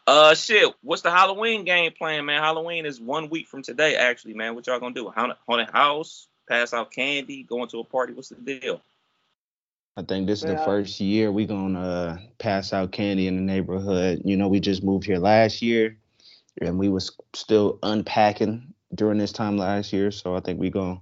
[0.06, 0.74] Uh, shit.
[0.82, 2.42] What's the Halloween game plan, man?
[2.42, 4.54] Halloween is one week from today, actually, man.
[4.54, 5.10] What y'all gonna do?
[5.10, 6.28] Haunted house?
[6.48, 8.12] pass out candy, going to a party?
[8.12, 8.80] What's the deal?
[9.96, 13.42] I think this is the first year we gonna uh, pass out candy in the
[13.42, 14.22] neighborhood.
[14.24, 15.96] You know, we just moved here last year,
[16.60, 20.10] and we was still unpacking during this time last year.
[20.10, 21.00] So I think we gonna.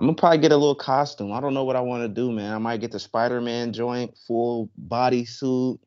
[0.00, 1.32] I'm gonna probably get a little costume.
[1.32, 2.52] I don't know what I want to do, man.
[2.52, 5.80] I might get the Spider-Man joint, full body suit.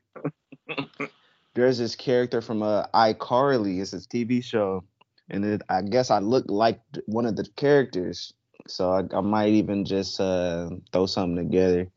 [1.53, 3.81] There's this character from uh, iCarly.
[3.81, 4.83] It's a TV show,
[5.29, 8.33] and it, I guess I look like one of the characters.
[8.67, 11.87] So I, I might even just uh, throw something together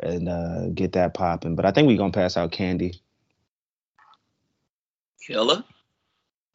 [0.00, 1.56] and uh, get that popping.
[1.56, 3.00] But I think we're gonna pass out candy.
[5.26, 5.64] Killer.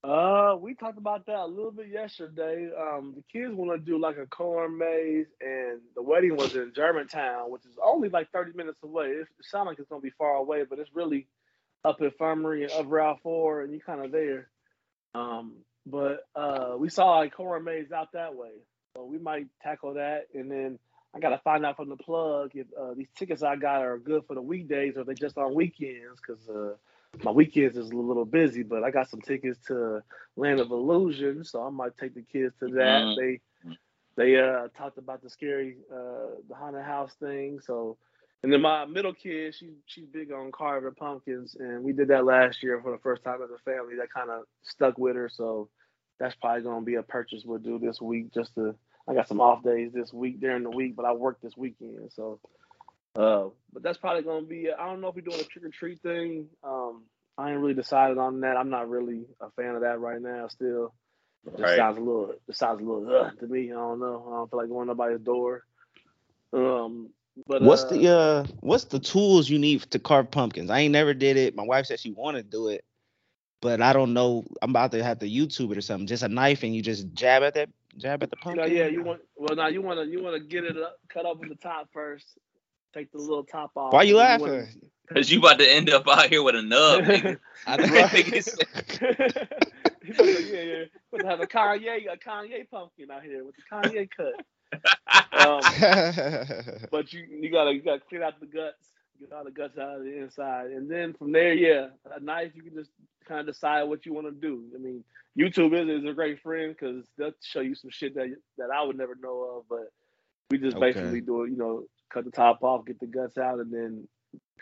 [0.04, 2.70] Uh, we talked about that a little bit yesterday.
[2.78, 6.74] Um, the kids want to do like a corn maze, and the wedding was in
[6.76, 9.08] Germantown, which is only like 30 minutes away.
[9.08, 11.28] It, it sounds like it's gonna be far away, but it's really
[11.86, 14.50] up Infirmary and up Route Four, and you're kind of there.
[15.16, 18.52] Um, but uh, we saw like corn maze out that way,
[18.96, 20.80] so we might tackle that, and then
[21.16, 24.24] I gotta find out from the plug if uh, these tickets I got are good
[24.26, 26.76] for the weekdays or if they just on weekends, because uh,
[27.24, 28.64] my weekends is a little busy.
[28.64, 30.02] But I got some tickets to
[30.36, 33.04] Land of Illusion, so I might take the kids to that.
[33.04, 33.22] Mm-hmm.
[33.22, 33.42] They
[34.16, 37.98] they uh, talked about the scary uh, the haunted house thing, so.
[38.44, 42.26] And then my middle kid, she she's big on carving pumpkins, and we did that
[42.26, 43.96] last year for the first time as a family.
[43.96, 45.70] That kind of stuck with her, so
[46.20, 48.34] that's probably gonna be a purchase we'll do this week.
[48.34, 48.76] Just to
[49.08, 52.12] I got some off days this week during the week, but I work this weekend,
[52.14, 52.40] so.
[53.16, 54.70] Uh, but that's probably gonna be.
[54.72, 56.48] I don't know if we're doing a trick or treat thing.
[56.64, 57.04] Um,
[57.38, 58.58] I ain't really decided on that.
[58.58, 60.48] I'm not really a fan of that right now.
[60.50, 60.94] Still,
[61.46, 61.78] it right.
[61.78, 62.34] sounds a little.
[62.48, 63.72] It sounds a little uh, to me.
[63.72, 64.26] I don't know.
[64.28, 65.64] I don't feel like going nobody's door.
[66.52, 67.10] Um,
[67.48, 70.70] but what's uh, the uh, what's the tools you need to carve pumpkins?
[70.70, 71.56] I ain't never did it.
[71.56, 72.84] My wife said she wanted to do it
[73.64, 74.44] but I don't know.
[74.62, 76.06] I'm about to have to YouTube it or something.
[76.06, 78.70] Just a knife and you just jab at that, jab at the pumpkin.
[78.70, 78.88] Yeah, yeah.
[78.88, 81.48] You want well now you want to you want to get it up, cut open
[81.48, 82.38] the top first.
[82.94, 83.94] Take the little top off.
[83.94, 84.68] Why you laughing?
[85.08, 87.04] Because you about to end up out here with a nub.
[87.68, 88.34] I think
[90.20, 90.84] yeah, yeah.
[91.12, 94.46] We're to have a Kanye, a Kanye pumpkin out here with the Kanye cut.
[95.34, 95.62] Um,
[96.92, 99.98] but you you gotta you gotta clean out the guts get all the guts out
[99.98, 100.72] of the inside.
[100.72, 102.92] And then from there, yeah, a knife, you can just
[103.28, 104.64] kind of decide what you want to do.
[104.76, 105.04] I mean,
[105.38, 108.84] YouTube is, is a great friend because they'll show you some shit that that I
[108.84, 109.64] would never know of.
[109.70, 109.92] But
[110.50, 110.92] we just okay.
[110.92, 114.08] basically do it, you know, cut the top off, get the guts out, and then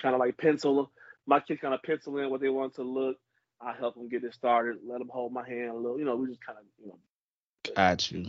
[0.01, 0.91] kind of like pencil.
[1.27, 3.17] My kids kind of pencil in what they want to look.
[3.61, 5.99] I help them get it started, let them hold my hand a little.
[5.99, 7.73] You know, we just kind of, you know.
[7.75, 8.25] Got you.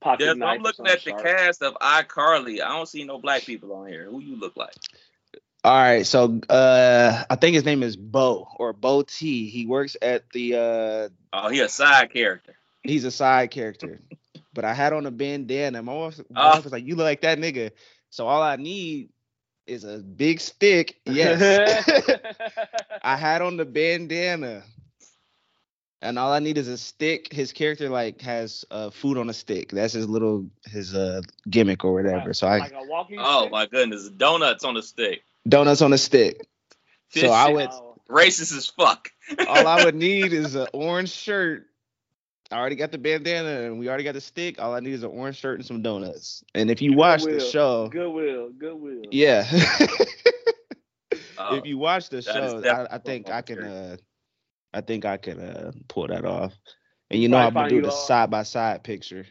[0.00, 1.18] Pocket yes, I'm looking at sharp.
[1.18, 2.62] the cast of iCarly.
[2.62, 4.04] I don't see no black people on here.
[4.04, 4.74] Who you look like?
[5.64, 9.48] All right, so uh, I think his name is Bo or Bo T.
[9.48, 10.54] He works at the.
[10.54, 12.54] Uh, oh, he a side character.
[12.84, 14.00] He's a side character,
[14.54, 15.82] but I had on a bandana.
[15.82, 16.50] My wife, my oh.
[16.54, 17.72] wife was like, "You look like that nigga."
[18.10, 19.08] So all I need
[19.66, 21.00] is a big stick.
[21.04, 21.40] Yes,
[23.02, 24.62] I had on the bandana.
[26.02, 27.32] And all I need is a stick.
[27.32, 29.70] His character like has uh, food on a stick.
[29.70, 32.32] That's his little his uh gimmick or whatever.
[32.34, 32.82] so I like a
[33.18, 33.52] Oh stick?
[33.52, 35.22] my goodness, donuts on a stick.
[35.48, 36.46] donuts on a stick.
[37.12, 39.10] This So I would Oh, racist as fuck.
[39.46, 41.64] all I would need is an orange shirt.
[42.50, 44.58] I already got the bandana and we already got the stick.
[44.60, 46.42] All I need is an orange shirt and some donuts.
[46.54, 49.02] And if you watch the show, Goodwill, Goodwill.
[49.10, 49.46] yeah.
[51.40, 53.96] Oh, if you watch the show, I, I think I can uh
[54.78, 56.54] I think I can uh pull that off.
[57.10, 59.26] And you know I'm gonna do the side by side picture.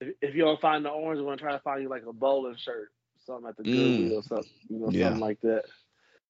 [0.00, 2.56] If, if you don't find the orange one, try to find you like a bowling
[2.56, 2.90] shirt,
[3.24, 3.96] something at the Mm.
[3.98, 5.04] Goodwill, something you know, Yeah.
[5.06, 5.64] something like that.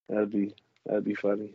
[0.08, 0.54] That'd be
[0.84, 1.54] that'd be funny.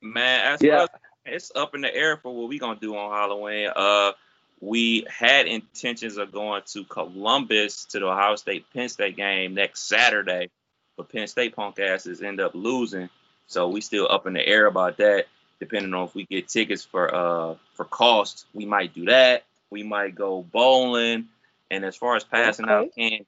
[0.00, 0.76] man, as Yeah.
[0.76, 0.88] far as-
[1.34, 3.68] it's up in the air for what we gonna do on Halloween.
[3.74, 4.12] Uh,
[4.60, 9.88] we had intentions of going to Columbus to the Ohio State Penn State game next
[9.88, 10.50] Saturday,
[10.96, 13.08] but Penn State punk asses end up losing,
[13.46, 15.26] so we still up in the air about that.
[15.60, 19.44] Depending on if we get tickets for uh for cost, we might do that.
[19.70, 21.28] We might go bowling,
[21.70, 23.26] and as far as passing out candy,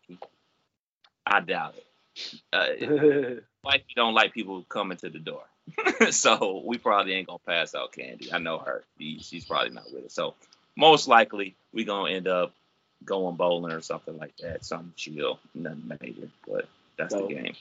[1.27, 2.41] I doubt it.
[2.53, 5.43] Uh, wifey don't like people coming to the door.
[6.11, 8.33] so we probably ain't gonna pass out candy.
[8.33, 8.85] I know her.
[8.99, 10.15] She's probably not with us.
[10.15, 10.35] So
[10.77, 12.55] most likely we gonna end up
[13.05, 14.65] going bowling or something like that.
[14.65, 16.29] Something chill, nothing major.
[16.47, 17.55] But that's So- the game.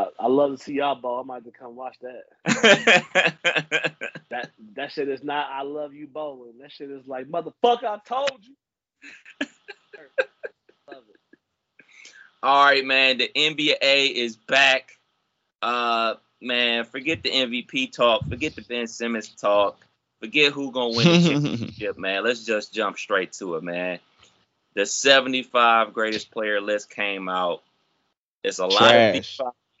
[0.00, 1.20] I, I love to see y'all ball.
[1.20, 3.94] I might have to come watch that.
[4.30, 6.58] That that shit is not I love you bowling.
[6.60, 8.54] That shit is like motherfucker, I told you.
[10.88, 12.12] love it.
[12.42, 13.18] All right, man.
[13.18, 14.92] The NBA is back.
[15.60, 18.26] Uh, man, forget the MVP talk.
[18.28, 19.84] Forget the Ben Simmons talk.
[20.20, 22.22] Forget who gonna win the championship, man.
[22.22, 23.98] Let's just jump straight to it, man.
[24.74, 27.62] The 75 greatest player list came out.
[28.44, 29.24] It's a lot of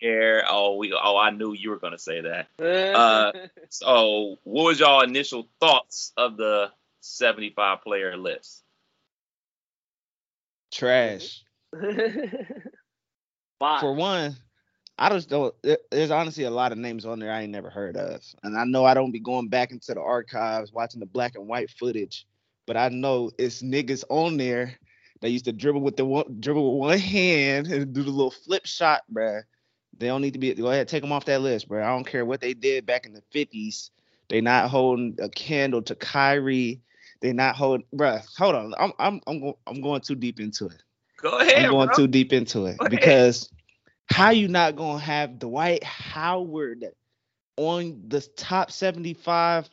[0.00, 0.44] here.
[0.48, 0.92] Oh, we.
[0.92, 2.48] Oh, I knew you were gonna say that.
[2.96, 3.32] Uh,
[3.68, 8.62] So, what was y'all initial thoughts of the 75 player list?
[10.72, 11.42] Trash.
[13.80, 14.36] For one,
[14.98, 15.54] I just don't.
[15.90, 18.64] There's honestly a lot of names on there I ain't never heard of, and I
[18.64, 22.26] know I don't be going back into the archives watching the black and white footage,
[22.66, 24.78] but I know it's niggas on there
[25.20, 28.30] that used to dribble with the one dribble with one hand and do the little
[28.30, 29.42] flip shot, bruh.
[29.98, 30.54] They don't need to be.
[30.54, 31.82] Go ahead, take them off that list, bro.
[31.82, 33.90] I don't care what they did back in the '50s.
[34.28, 36.80] They not holding a candle to Kyrie.
[37.20, 38.24] They not holding, bruh.
[38.38, 40.82] Hold on, I'm I'm I'm going I'm going too deep into it.
[41.20, 41.96] Go ahead, I'm going bro.
[41.96, 42.90] too deep into it Go ahead.
[42.90, 43.50] because
[44.06, 46.86] how you not gonna have Dwight Howard
[47.56, 49.68] on the top 75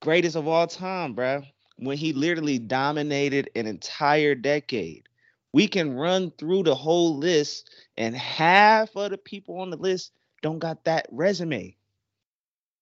[0.00, 1.44] greatest of all time, bruh,
[1.78, 5.08] when he literally dominated an entire decade.
[5.52, 10.12] We can run through the whole list, and half of the people on the list
[10.42, 11.76] don't got that resume.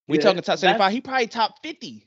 [0.09, 2.07] We Yeah, talking top 75, he probably top 50.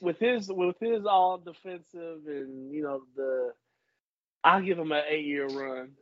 [0.00, 3.52] with his with his all defensive and you know the
[4.44, 5.92] I'll give him an eight year run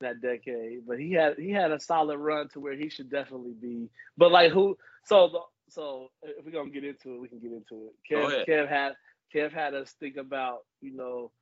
[0.00, 3.54] that decade, but he had he had a solid run to where he should definitely
[3.60, 3.88] be.
[4.16, 4.76] But like who?
[5.04, 7.94] So the so if we're gonna get into it, we can get into it.
[8.12, 8.46] Go Kev, ahead.
[8.48, 8.92] Kev had
[9.34, 11.32] Kev had us think about you know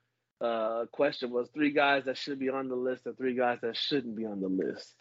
[0.41, 3.77] uh question was three guys that should be on the list and three guys that
[3.77, 4.95] shouldn't be on the list.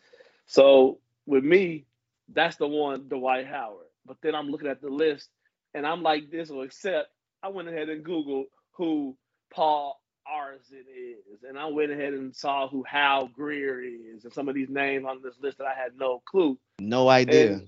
[0.46, 1.86] So with me,
[2.34, 3.88] that's the one Dwight Howard.
[4.06, 5.30] But then I'm looking at the list
[5.74, 7.10] and I'm like this, or except
[7.44, 9.16] I went ahead and Googled who
[9.54, 14.48] Paul Arizin is, and I went ahead and saw who Hal Greer is, and some
[14.48, 16.58] of these names on this list that I had no clue.
[16.80, 17.54] No idea.
[17.54, 17.68] And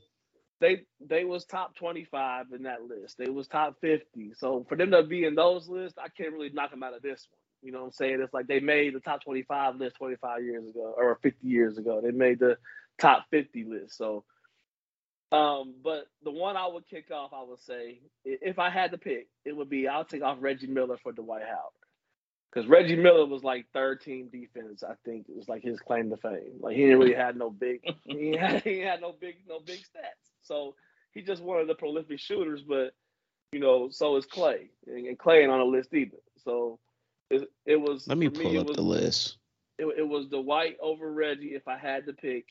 [0.60, 3.18] they they was top 25 in that list.
[3.18, 4.34] They was top 50.
[4.38, 7.02] So for them to be in those lists, I can't really knock them out of
[7.02, 7.40] this one.
[7.62, 8.21] You know what I'm saying?
[8.21, 12.02] It's like they made the top 25 list 25 years ago or 50 years ago.
[12.02, 12.58] They made the
[13.00, 13.97] top 50 list.
[13.97, 14.24] So
[15.32, 18.97] um, but the one I would kick off, I would say, if I had to
[18.97, 21.71] pick, it would be I'll take off Reggie Miller for Dwight Howard.
[22.52, 26.10] Because Reggie Miller was like third team defense, I think it was like his claim
[26.10, 26.60] to fame.
[26.60, 29.80] Like he didn't really had no big he had, he had no big no big
[29.80, 30.32] stats.
[30.43, 30.76] So
[31.13, 32.93] he just one of the prolific shooters, but
[33.54, 34.69] you know, so is Clay.
[34.86, 36.17] And, and Clay ain't on the list either.
[36.43, 36.78] So
[37.32, 39.38] it, it was Let me pull it up was, the list.
[39.78, 42.46] it, it was Dwight over Reggie if I had to pick.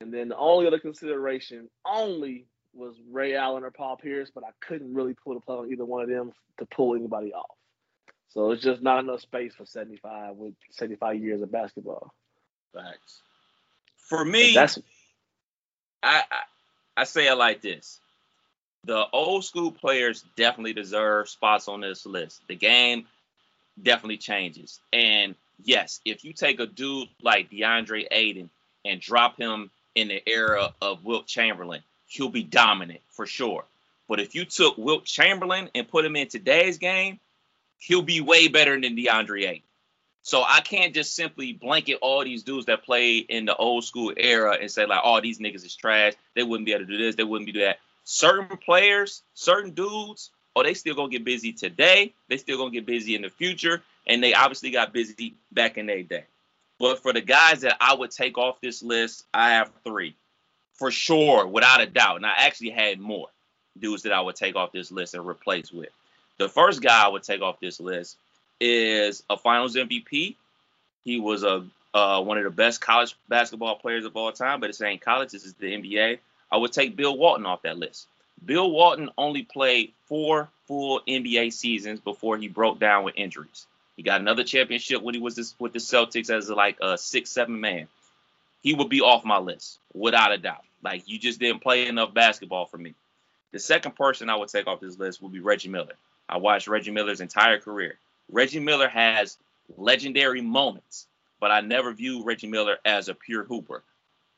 [0.00, 4.50] And then the only other consideration only was Ray Allen or Paul Pierce, but I
[4.60, 7.56] couldn't really pull the plug on either one of them to pull anybody off.
[8.28, 12.12] So it's just not enough space for 75 with 75 years of basketball.
[12.74, 13.22] Facts.
[13.96, 14.78] For me, That's
[16.02, 16.42] I, I
[16.98, 17.98] I say it like this:
[18.84, 22.42] the old school players definitely deserve spots on this list.
[22.46, 23.06] The game
[23.82, 25.34] definitely changes, and
[25.64, 28.50] yes, if you take a dude like DeAndre Ayton
[28.84, 33.64] and drop him in the era of Wilt Chamberlain, he'll be dominant for sure.
[34.08, 37.18] But if you took Wilt Chamberlain and put him in today's game,
[37.78, 39.62] he'll be way better than DeAndre Ayton.
[40.22, 44.12] So I can't just simply blanket all these dudes that play in the old school
[44.16, 46.14] era and say like, "Oh, these niggas is trash.
[46.34, 47.14] They wouldn't be able to do this.
[47.14, 51.52] They wouldn't be do that." Certain players, certain dudes, oh, they still gonna get busy
[51.52, 52.14] today.
[52.28, 55.86] They still gonna get busy in the future, and they obviously got busy back in
[55.86, 56.24] their day.
[56.78, 60.16] But for the guys that I would take off this list, I have three
[60.74, 62.16] for sure, without a doubt.
[62.16, 63.28] And I actually had more
[63.78, 65.90] dudes that I would take off this list and replace with.
[66.38, 68.16] The first guy I would take off this list
[68.60, 70.36] is a Finals MVP.
[71.04, 71.64] He was a
[71.94, 75.30] uh, one of the best college basketball players of all time, but it's ain't college.
[75.30, 76.18] This is the NBA.
[76.52, 78.06] I would take Bill Walton off that list.
[78.44, 83.66] Bill Walton only played four full NBA seasons before he broke down with injuries.
[83.96, 87.30] He got another championship when he was this, with the Celtics as like a six,
[87.30, 87.88] seven man.
[88.62, 90.64] He would be off my list without a doubt.
[90.82, 92.94] Like you just didn't play enough basketball for me.
[93.52, 95.94] The second person I would take off this list would be Reggie Miller.
[96.28, 97.98] I watched Reggie Miller's entire career.
[98.30, 99.38] Reggie Miller has
[99.76, 101.06] legendary moments,
[101.40, 103.82] but I never view Reggie Miller as a pure hooper.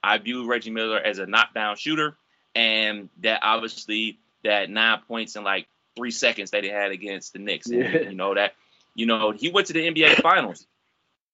[0.03, 2.17] I view Reggie Miller as a knockdown shooter,
[2.55, 7.39] and that obviously that nine points in like three seconds that he had against the
[7.39, 7.69] Knicks.
[7.69, 7.85] Yeah.
[7.85, 8.55] And, you know that,
[8.95, 10.67] you know, he went to the NBA Finals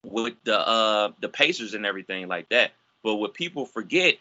[0.04, 2.72] with the uh the Pacers and everything like that.
[3.02, 4.16] But what people forget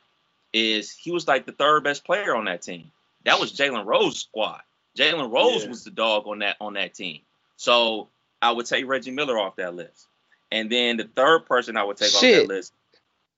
[0.51, 2.91] is he was like the third best player on that team.
[3.25, 4.61] That was Jalen Rose squad.
[4.97, 5.69] Jalen Rose yeah.
[5.69, 7.21] was the dog on that on that team.
[7.57, 8.09] So
[8.41, 10.07] I would take Reggie Miller off that list.
[10.51, 12.43] And then the third person I would take Shit.
[12.43, 12.73] off that list.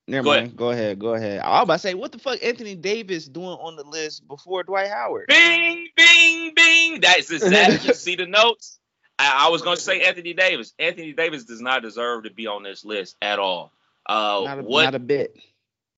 [0.07, 0.39] Never go mind.
[0.39, 0.57] Ahead.
[0.57, 0.99] Go ahead.
[0.99, 1.39] Go ahead.
[1.39, 4.63] I was about to say, what the fuck Anthony Davis doing on the list before
[4.63, 5.27] Dwight Howard?
[5.27, 7.01] Bing, bing, bing.
[7.01, 7.87] That's exactly.
[7.87, 8.79] you see the notes?
[9.17, 10.73] I, I, was going to say Anthony Davis.
[10.77, 13.71] Anthony Davis does not deserve to be on this list at all.
[14.05, 15.35] Uh, not, a, what, not a bit.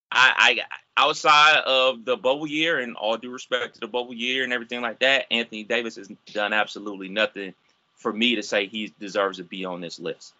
[0.10, 0.62] I,
[0.98, 4.54] I outside of the bubble year and all due respect to the bubble year and
[4.54, 7.54] everything like that, Anthony Davis has done absolutely nothing
[7.98, 10.34] for me to say he deserves to be on this list.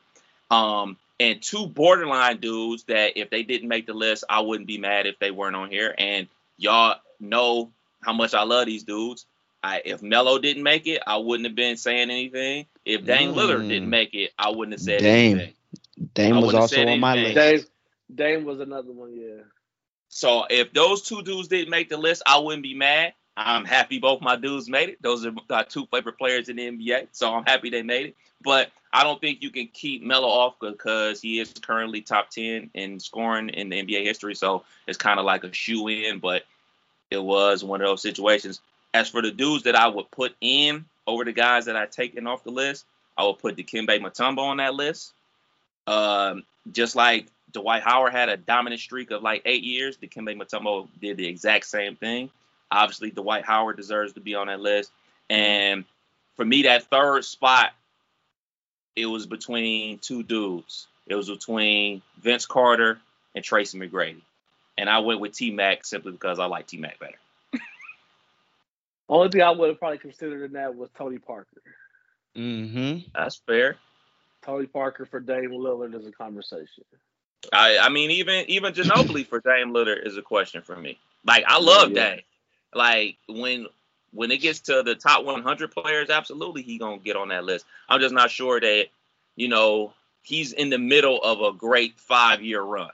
[0.50, 4.78] Um, and two borderline dudes that if they didn't make the list, I wouldn't be
[4.78, 5.94] mad if they weren't on here.
[5.98, 6.28] And
[6.58, 9.26] y'all know how much I love these dudes.
[9.64, 12.68] I, if Melo didn't make it, I wouldn't have been saying anything.
[12.86, 13.36] If Dame mm.
[13.36, 15.40] Lillard didn't make it, I wouldn't have said Dame.
[15.40, 15.54] anything.
[16.14, 17.36] Dame was also on my list.
[17.36, 17.64] Dame,
[18.14, 19.44] Dame was another one, yeah.
[20.10, 23.14] So if those two dudes didn't make the list, I wouldn't be mad.
[23.38, 25.02] I'm happy both my dudes made it.
[25.02, 28.16] Those are my two favorite players in the NBA, so I'm happy they made it.
[28.44, 32.72] But I don't think you can keep Melo off because he is currently top 10
[32.74, 34.34] in scoring in the NBA history.
[34.34, 36.46] So it's kind of like a shoe in, but
[37.12, 38.60] it was one of those situations.
[38.94, 42.26] As for the dudes that I would put in over the guys that I taken
[42.26, 45.14] off the list, I would put Dikembe Mutombo on that list.
[45.86, 50.88] Um, just like Dwight Howard had a dominant streak of like eight years, Dikembe Mutombo
[51.00, 52.32] did the exact same thing.
[52.72, 54.92] Obviously, Dwight Howard deserves to be on that list.
[55.30, 55.86] And
[56.36, 57.72] for me, that third spot,
[58.96, 60.88] it was between two dudes.
[61.08, 63.00] It was between Vince Carter
[63.36, 64.22] and Tracy McGrady.
[64.78, 67.18] And I went with T Mac simply because I like T Mac better.
[69.10, 71.62] Only thing I would have probably considered in that was Tony Parker.
[72.36, 73.10] Mm-hmm.
[73.16, 73.78] That's fair.
[74.44, 76.84] Tony Parker for Dame Lillard is a conversation.
[77.52, 81.00] I I mean even even Ginobili for Dame Lillard is a question for me.
[81.26, 82.10] Like I love yeah, yeah.
[82.16, 82.22] Dame.
[82.74, 83.68] Like when
[84.12, 87.66] when it gets to the top 100 players, absolutely he gonna get on that list.
[87.90, 88.88] I'm just not sure that
[89.36, 92.90] you know he's in the middle of a great five year run.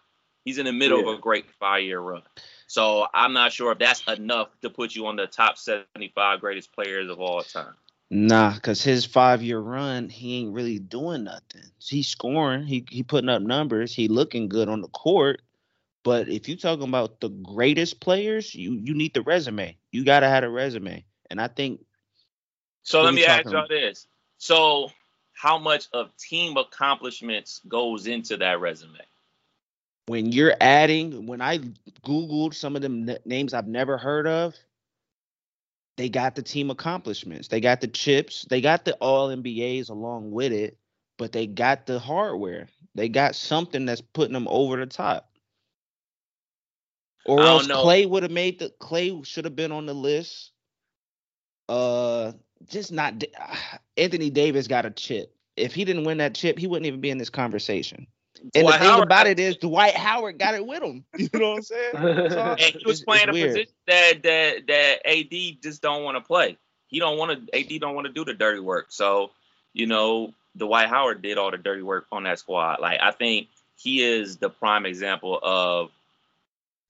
[0.45, 1.11] He's in the middle yeah.
[1.11, 2.21] of a great five year run.
[2.67, 6.73] So I'm not sure if that's enough to put you on the top 75 greatest
[6.73, 7.75] players of all time.
[8.09, 11.63] Nah, cause his five year run, he ain't really doing nothing.
[11.79, 15.41] He's scoring, he he putting up numbers, he looking good on the court,
[16.03, 19.77] but if you're talking about the greatest players, you you need the resume.
[19.91, 21.05] You gotta have a resume.
[21.29, 21.81] And I think
[22.83, 24.07] So let me ask y'all this.
[24.37, 24.91] So
[25.33, 28.99] how much of team accomplishments goes into that resume?
[30.07, 31.59] When you're adding, when I
[32.05, 34.55] Googled some of the n- names I've never heard of,
[35.97, 37.47] they got the team accomplishments.
[37.47, 38.45] They got the chips.
[38.49, 40.77] They got the all NBAs along with it,
[41.17, 42.67] but they got the hardware.
[42.95, 45.29] They got something that's putting them over the top.
[47.25, 50.51] Or else Clay would have made the Clay should have been on the list.
[51.69, 52.33] Uh,
[52.67, 53.23] just not
[53.97, 55.33] Anthony Davis got a chip.
[55.55, 58.07] If he didn't win that chip, he wouldn't even be in this conversation.
[58.55, 61.05] And Dwight the thing Howard, about it is Dwight Howard got it with him.
[61.17, 61.91] You know what I'm saying?
[61.93, 66.21] So, and he was playing a position that that that AD just don't want to
[66.21, 66.57] play.
[66.87, 67.57] He don't want to.
[67.57, 68.87] AD don't want to do the dirty work.
[68.89, 69.31] So
[69.73, 72.79] you know, Dwight Howard did all the dirty work on that squad.
[72.81, 75.91] Like I think he is the prime example of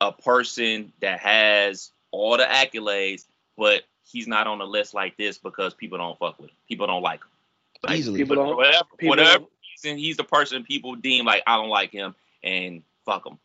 [0.08, 3.26] a person that has all the accolades,
[3.58, 6.56] but he's not on the list like this because people don't fuck with him.
[6.68, 7.30] People don't like him.
[7.84, 8.20] Like, Easily.
[8.20, 8.56] People don't.
[8.56, 9.50] whatever, people whatever don't-
[9.84, 13.38] reason, he's the person people deem like I don't like him and fuck him.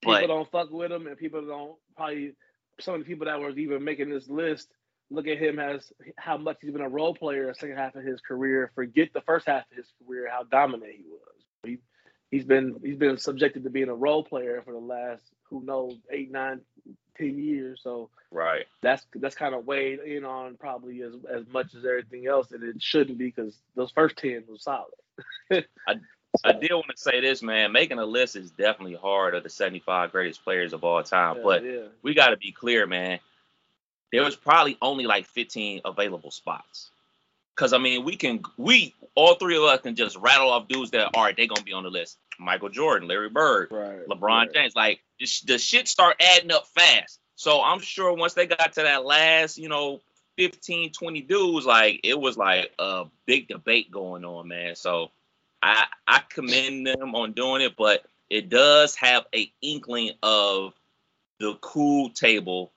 [0.00, 2.34] people But don't fuck with him, and people don't probably
[2.80, 4.68] some of the people that were even making this list
[5.10, 8.02] look at him as how much he's been a role player the second half of
[8.04, 8.70] his career.
[8.74, 11.20] Forget the first half of his career, how dominant he was.
[12.34, 15.62] He, he's been he's been subjected to being a role player for the last who
[15.64, 16.60] knows eight, nine,
[17.16, 17.80] ten years.
[17.82, 18.66] So right.
[18.82, 22.62] that's that's kind of weighed in on probably as as much as everything else, and
[22.62, 24.92] it shouldn't be because those first ten was solid.
[26.44, 27.70] I did want to say this, man.
[27.70, 31.36] Making a list is definitely hard of the 75 greatest players of all time.
[31.36, 31.82] Yeah, but yeah.
[32.02, 33.20] we got to be clear, man.
[34.10, 36.90] There was probably only like 15 available spots.
[37.56, 40.90] Cause I mean, we can, we all three of us can just rattle off dudes
[40.90, 42.18] that all right, they gonna be on the list.
[42.38, 44.52] Michael Jordan, Larry Bird, right, LeBron right.
[44.52, 44.74] James.
[44.74, 47.20] Like the, the shit start adding up fast.
[47.36, 50.00] So I'm sure once they got to that last, you know,
[50.36, 54.74] 15, 20 dudes, like it was like a big debate going on, man.
[54.74, 55.10] So
[55.62, 60.74] I I commend them on doing it, but it does have a inkling of
[61.38, 62.72] the cool table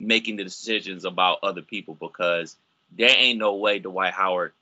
[0.00, 2.56] making the decisions about other people because
[2.96, 4.52] there ain't no way Dwight Howard,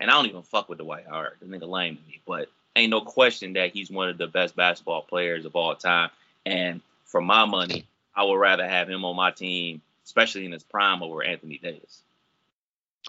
[0.00, 2.90] and I don't even fuck with Dwight Howard, the nigga lame to me, but ain't
[2.90, 6.10] no question that he's one of the best basketball players of all time.
[6.46, 10.62] And for my money, I would rather have him on my team, especially in his
[10.62, 12.02] prime, over Anthony Davis.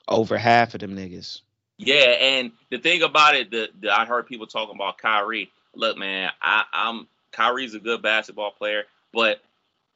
[0.08, 1.42] Over half of them niggas.
[1.78, 5.52] Yeah, and the thing about it, the, the I heard people talking about Kyrie.
[5.76, 9.42] Look, man, I, I'm Kyrie's a good basketball player, but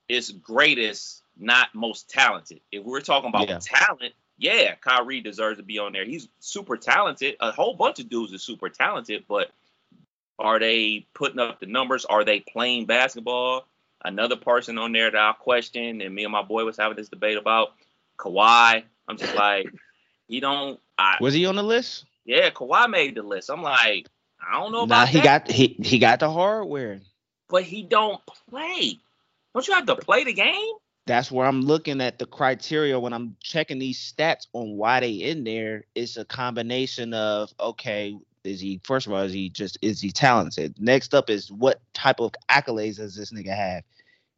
[0.09, 2.61] it's greatest, not most talented.
[2.71, 3.59] If we're talking about Yeah.
[3.61, 6.05] talent, yeah, Kyrie deserves to be on there.
[6.05, 7.35] He's super talented.
[7.39, 9.51] A whole bunch of dudes are super talented, but
[10.39, 12.05] are they putting up the numbers?
[12.05, 13.65] Are they playing basketball?
[14.05, 17.09] Another person on there that I question, and me and my boy was having this
[17.09, 17.73] debate about
[18.19, 18.83] Kawhi.
[19.07, 19.67] I'm just like,
[20.27, 20.79] he don't.
[20.99, 22.05] I, Was he on the list?
[22.25, 23.49] yeah, Kawhi made the list.
[23.49, 24.07] I'm like,
[24.39, 27.01] I don't know about Nah, he that, got he he got the hardware.
[27.49, 28.99] but he don't play.
[29.53, 30.73] Don't you have to play the game?
[31.07, 35.11] That's where I'm looking at the criteria when I'm checking these stats on why they
[35.11, 35.85] in there.
[35.95, 40.11] It's a combination of okay, is he first of all is he just is he
[40.11, 40.75] talented?
[40.79, 43.83] Next up is what type of accolades does this nigga have?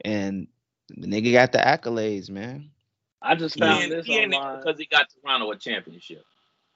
[0.06, 0.48] And
[0.90, 2.70] the nigga got the accolades, man.
[3.22, 4.58] I just found in, this he online.
[4.58, 6.24] because he got Toronto a championship.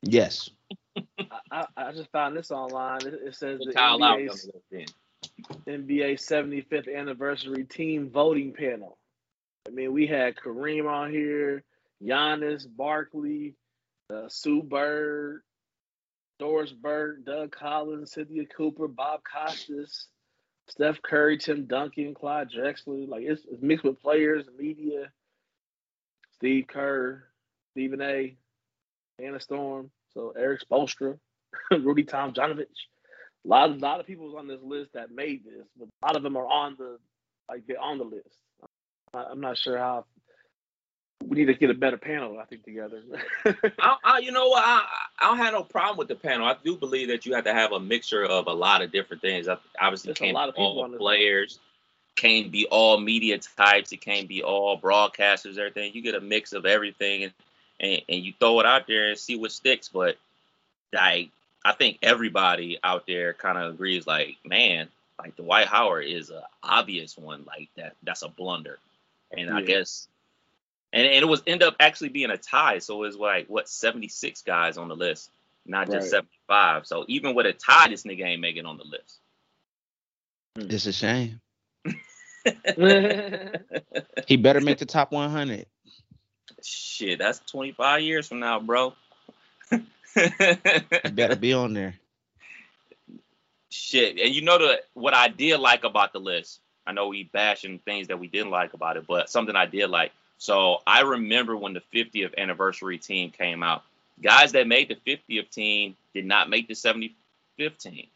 [0.02, 0.50] Yes.
[0.98, 1.04] I,
[1.52, 3.06] I, I just found this online.
[3.06, 4.86] It, it says So the NBA's, on the list then.
[5.68, 8.98] NBA 75th anniversary team voting panel.
[9.68, 11.64] I mean, we had Kareem on here,
[12.02, 13.56] Giannis, Barkley,
[14.10, 15.42] uh, Sue Bird,
[16.38, 20.08] Doris Burke, Doug Collins, Cynthia Cooper, Bob Costas,
[20.68, 23.08] Steph Curry, Tim Duncan, Clyde Drexler.
[23.08, 25.12] Like it's, it's mixed with players, media,
[26.34, 27.24] Steve Kerr,
[27.72, 28.36] Stephen A,
[29.20, 31.18] Anna Storm, so Erik Spoelstra,
[31.72, 32.68] Rudy Tomjanovich.
[33.46, 36.16] A lot, a lot of people on this list that made this, but a lot
[36.18, 36.98] of them are on the
[37.50, 38.38] like they're on the list.
[39.14, 40.06] I'm not sure how.
[41.26, 43.02] We need to get a better panel, I think, together.
[43.80, 44.62] I, I, you know what?
[44.66, 44.84] I,
[45.20, 46.46] I don't have no problem with the panel.
[46.46, 49.22] I do believe that you have to have a mixture of a lot of different
[49.22, 49.48] things.
[49.48, 51.60] I- Obviously, There's can't lot of all players,
[52.18, 53.92] can't be all media types.
[53.94, 55.58] It can't be all broadcasters.
[55.58, 57.34] Everything you get a mix of everything, and,
[57.80, 59.88] and and you throw it out there and see what sticks.
[59.88, 60.18] But
[60.92, 61.30] like,
[61.64, 64.06] I think everybody out there kind of agrees.
[64.06, 64.90] Like, man,
[65.20, 67.46] like Dwight Howard is a obvious one.
[67.48, 68.78] Like that, that's a blunder.
[69.36, 70.08] And I guess
[70.94, 72.78] and, and it was end up actually being a tie.
[72.78, 75.32] So it was like what 76 guys on the list,
[75.66, 76.24] not just Right.
[76.48, 76.88] 75.
[76.88, 79.20] So even with a tie, this nigga ain't making on the list.
[80.56, 80.68] Hmm.
[80.70, 81.42] It's a shame.
[84.28, 85.66] He better make the top 100.
[86.62, 88.94] Shit, that's 25 years from now, bro.
[89.72, 89.80] He
[91.14, 91.96] better be on there.
[93.70, 96.60] Shit, and you know the what I did like about the list.
[96.86, 99.90] I know we bashing things that we didn't like about it, but something I did
[99.90, 100.12] like.
[100.38, 103.84] So I remember when the 50th anniversary team came out.
[104.22, 108.08] Guys that made the 50th team did not make the 75th team.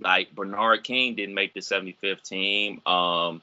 [0.00, 2.80] Like Bernard King didn't make the 75th team.
[2.86, 3.42] Um,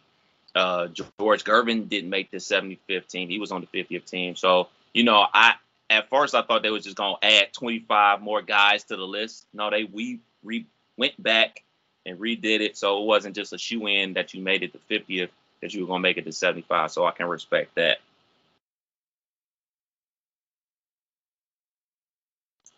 [0.55, 3.29] uh, George Gervin didn't make the 75th team.
[3.29, 4.35] He was on the 50th team.
[4.35, 5.55] So you know, I
[5.89, 9.45] at first I thought they was just gonna add 25 more guys to the list.
[9.53, 10.65] No, they we re,
[10.97, 11.61] went back
[12.05, 14.79] and redid it, so it wasn't just a shoe in that you made it to
[14.89, 15.29] 50th
[15.61, 16.91] that you were gonna make it to 75.
[16.91, 17.99] So I can respect that.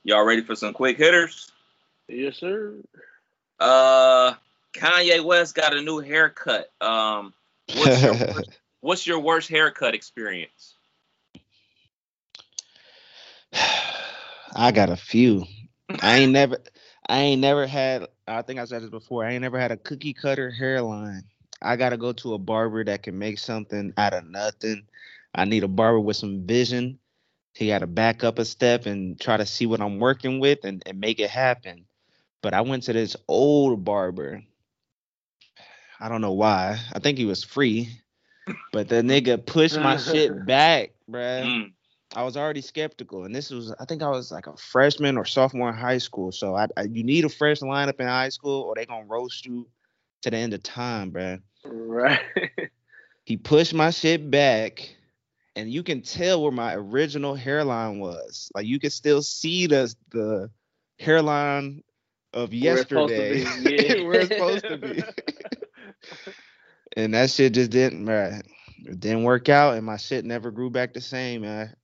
[0.03, 1.51] Y'all ready for some quick hitters?
[2.07, 2.75] yes, sir.
[3.59, 4.33] Uh,
[4.73, 6.71] Kanye West got a new haircut.
[6.79, 7.33] Um,
[7.75, 10.75] what's your worst, what's your worst haircut experience?
[14.55, 15.45] I got a few.
[16.01, 16.59] I ain't never
[17.09, 19.25] I ain't never had I think I said this before.
[19.25, 21.23] I ain't never had a cookie cutter hairline.
[21.61, 24.83] I gotta go to a barber that can make something out of nothing.
[25.33, 26.99] I need a barber with some vision.
[27.53, 30.59] He got to back up a step and try to see what I'm working with
[30.63, 31.85] and, and make it happen.
[32.43, 34.43] But I went to this old barber.
[35.99, 36.79] I don't know why.
[36.93, 37.89] I think he was free.
[38.71, 41.45] But the nigga pushed my shit back, bruh.
[41.45, 41.73] Mm.
[42.15, 45.25] I was already skeptical, and this was I think I was like a freshman or
[45.25, 46.31] sophomore in high school.
[46.31, 49.45] So I, I you need a fresh lineup in high school, or they gonna roast
[49.45, 49.67] you
[50.21, 51.41] to the end of time, bruh.
[51.65, 52.19] Right.
[53.25, 54.95] he pushed my shit back,
[55.55, 58.51] and you can tell where my original hairline was.
[58.55, 60.49] Like you can still see the the
[60.99, 61.83] hairline
[62.33, 63.43] of yesterday.
[64.03, 65.03] Where it's supposed to be.
[66.97, 68.43] and that shit just didn't, man.
[68.85, 71.75] It didn't work out, and my shit never grew back the same, man.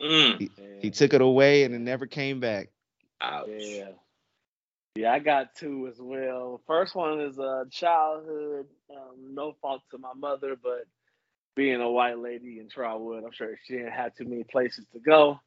[0.00, 0.38] Mm.
[0.38, 2.68] He, he, took it away, and it never came back.
[3.20, 3.48] Ouch.
[3.48, 3.90] Yeah.
[4.94, 6.60] Yeah, I got two as well.
[6.66, 10.86] First one is a uh, childhood, um, no fault to my mother, but
[11.54, 14.98] being a white lady in Trotwood, I'm sure she didn't have too many places to
[14.98, 15.40] go.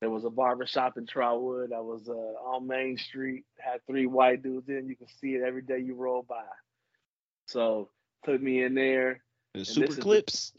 [0.00, 4.06] There was a barber shop in Trotwood that was uh, on Main Street, had three
[4.06, 4.88] white dudes in.
[4.88, 6.42] You can see it every day you roll by.
[7.46, 7.90] So
[8.24, 9.22] took me in there.
[9.54, 10.52] The super clips.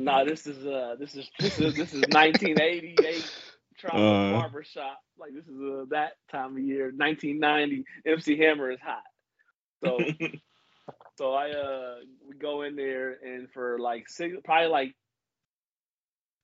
[0.00, 3.30] No, this is uh this is this is this is 1988
[3.78, 4.98] Trotwood uh, barber shop.
[5.18, 7.84] Like this is uh, that time of year, 1990.
[8.06, 9.02] MC Hammer is hot.
[9.84, 9.98] So
[11.18, 11.94] so I uh
[12.28, 14.94] we go in there and for like six probably like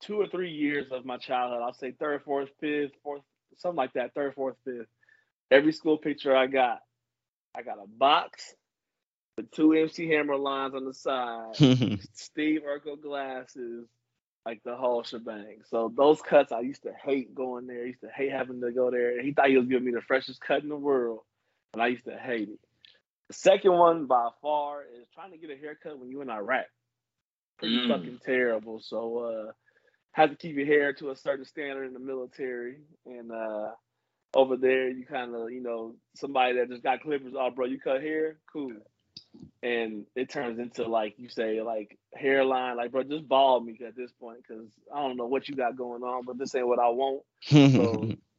[0.01, 1.61] two or three years of my childhood.
[1.63, 3.23] I'll say third, fourth, fifth, fourth,
[3.57, 4.15] something like that.
[4.15, 4.87] Third, fourth, fifth.
[5.51, 6.79] Every school picture I got,
[7.55, 8.55] I got a box
[9.41, 11.57] with two MC Hammer lines on the side,
[12.14, 13.86] Steve Urkel glasses,
[14.45, 15.59] like the whole shebang.
[15.68, 17.82] So those cuts, I used to hate going there.
[17.82, 19.20] I used to hate having to go there.
[19.22, 21.20] He thought he was giving me the freshest cut in the world,
[21.72, 22.59] and I used to hate it.
[23.28, 26.66] The second one by far is trying to get a haircut when you're in Iraq.
[27.59, 27.88] Pretty mm.
[27.88, 28.80] fucking terrible.
[28.80, 29.53] So uh
[30.12, 32.78] have to keep your hair to a certain standard in the military.
[33.07, 33.70] And uh,
[34.34, 37.34] over there, you kind of, you know, somebody that just got clippers.
[37.38, 38.72] Oh, bro, you cut hair, cool.
[39.63, 43.97] And it turns into like you say, like hairline, like bro, just bald me at
[43.97, 46.79] this point because I don't know what you got going on, but this ain't what
[46.79, 47.23] I want.
[47.43, 48.09] so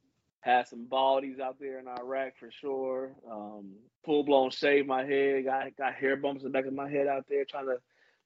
[0.42, 3.12] had some baldies out there in Iraq for sure.
[3.30, 6.90] Um, full blown shave my head, got got hair bumps in the back of my
[6.90, 7.78] head out there, trying to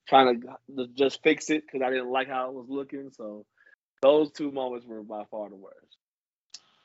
[0.07, 3.11] trying to just fix it because I didn't like how it was looking.
[3.11, 3.45] So
[4.01, 5.97] those two moments were by far the worst.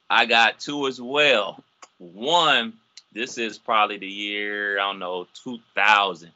[0.09, 1.63] I got two as well.
[1.99, 2.75] One,
[3.13, 6.31] this is probably the year I don't know 2000.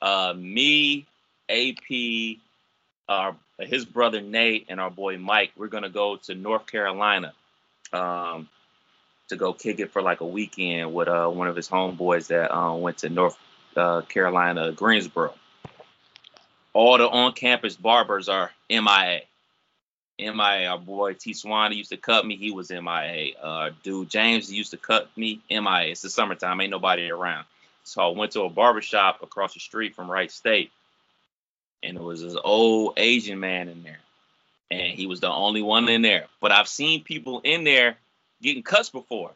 [0.00, 1.06] Uh, me,
[1.48, 2.38] AP,
[3.58, 5.52] his brother Nate, and our boy Mike.
[5.56, 7.32] We're gonna go to North Carolina.
[7.92, 8.48] Um,
[9.28, 12.54] to go kick it for like a weekend with uh, one of his homeboys that
[12.54, 13.36] uh, went to North
[13.76, 15.34] uh, Carolina, Greensboro
[16.78, 19.22] all the on-campus barbers are MIA.
[20.18, 20.68] MIA.
[20.68, 22.36] Our boy T Swan used to cut me.
[22.36, 23.36] He was MIA.
[23.40, 25.40] Uh, dude James used to cut me.
[25.50, 25.90] MIA.
[25.90, 26.60] It's the summertime.
[26.60, 27.44] Ain't nobody around.
[27.84, 30.70] So I went to a barber shop across the street from Wright State,
[31.82, 34.00] and it was this old Asian man in there,
[34.70, 36.26] and he was the only one in there.
[36.40, 37.96] But I've seen people in there
[38.42, 39.30] getting cuts before,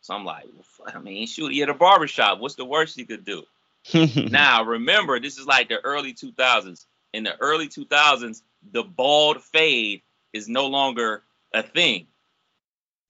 [0.00, 0.46] so I'm like,
[0.78, 2.40] well, I mean, shoot, he at a barber shop.
[2.40, 3.44] What's the worst he could do?
[4.30, 6.86] now remember, this is like the early 2000s.
[7.12, 11.22] In the early 2000s, the bald fade is no longer
[11.52, 12.06] a thing.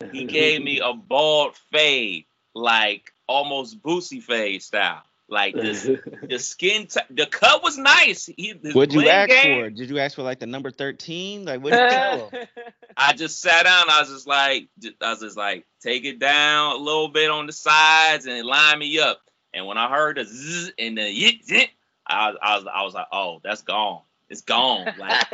[0.12, 5.02] He gave me a bald fade, like almost Boosie fade style.
[5.28, 5.82] Like this,
[6.22, 8.26] the skin, t- the cut was nice.
[8.26, 9.70] He, What'd you ask game, for?
[9.70, 11.44] Did you ask for like the number thirteen?
[11.44, 11.72] Like what?
[11.72, 12.46] Did you tell him?
[12.96, 13.90] I just sat down.
[13.90, 14.68] I was just like,
[15.00, 18.78] I was just like, take it down a little bit on the sides and line
[18.78, 19.20] me up.
[19.52, 21.70] And when I heard the zzz and the yit, yit
[22.06, 24.00] I, I was I was like, oh, that's gone.
[24.30, 24.94] It's gone.
[24.98, 25.26] Like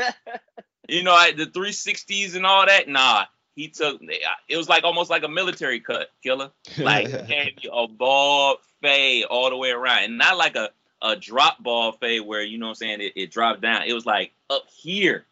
[0.89, 2.89] you know, I, the 360s and all that.
[2.89, 3.25] Nah,
[3.55, 4.01] he took.
[4.49, 6.51] It was like almost like a military cut, killer.
[6.79, 10.71] Like had a ball fade all the way around, and not like a
[11.03, 13.83] a drop ball fade where you know what I'm saying it, it dropped down.
[13.87, 15.25] It was like up here,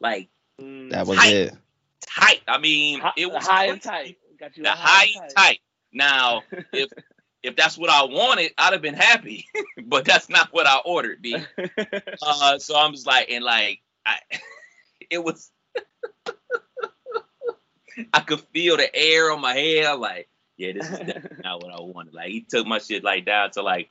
[0.00, 1.54] like that was tight, it.
[2.00, 2.40] Tight.
[2.48, 4.18] I mean, it was high and tight.
[4.38, 5.36] Got you the high, high and tight.
[5.36, 5.60] tight.
[5.92, 6.42] Now,
[6.72, 6.90] if
[7.42, 9.46] if that's what I wanted, I'd have been happy.
[9.84, 11.36] but that's not what I ordered, B.
[12.22, 14.18] uh, so I'm just like, and like, I,
[15.10, 15.50] it was,
[18.14, 19.86] I could feel the air on my head.
[19.86, 20.98] I'm like, yeah, this is
[21.44, 22.14] not what I wanted.
[22.14, 23.90] Like, he took my shit like down to like,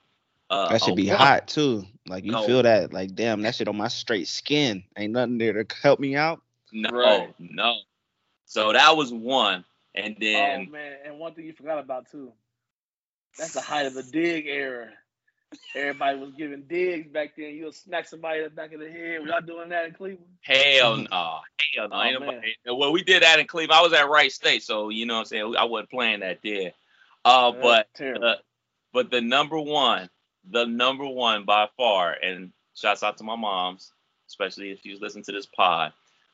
[0.49, 1.85] uh, that should be hot too.
[2.07, 2.43] Like you no.
[2.43, 4.83] feel that, like damn, that shit on my straight skin.
[4.97, 6.41] Ain't nothing there to help me out.
[6.71, 7.33] No, right.
[7.37, 7.75] no.
[8.45, 9.63] So that was one.
[9.93, 12.31] And then Oh man, and one thing you forgot about too.
[13.37, 14.89] That's the height of the dig era.
[15.75, 17.55] Everybody was giving digs back then.
[17.55, 19.21] You'll smack somebody in the back of the head.
[19.21, 20.25] Were y'all doing that in Cleveland?
[20.41, 21.39] hell no.
[21.75, 21.95] Hell no.
[21.95, 23.79] Oh, nobody- well, we did that in Cleveland.
[23.79, 25.55] I was at Wright State, so you know what I'm saying?
[25.57, 26.71] I wasn't playing that there.
[27.25, 28.35] Uh That's but uh,
[28.93, 30.09] but the number one,
[30.49, 33.91] the number one by far, and shouts out to my moms,
[34.27, 35.93] especially if she's listening to this pod.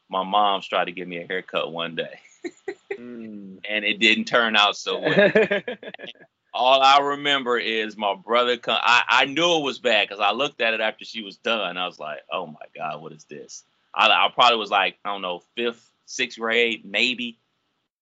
[0.10, 2.20] My mom's tried to give me a haircut one day,
[2.94, 3.58] Mm.
[3.68, 5.32] and it didn't turn out so well.
[6.56, 8.56] All I remember is my brother.
[8.56, 11.36] Come, I I knew it was bad because I looked at it after she was
[11.38, 11.78] done.
[11.78, 13.64] I was like, "Oh my god, what is this?"
[13.96, 17.38] I, I probably was like, I don't know, fifth, sixth grade, maybe,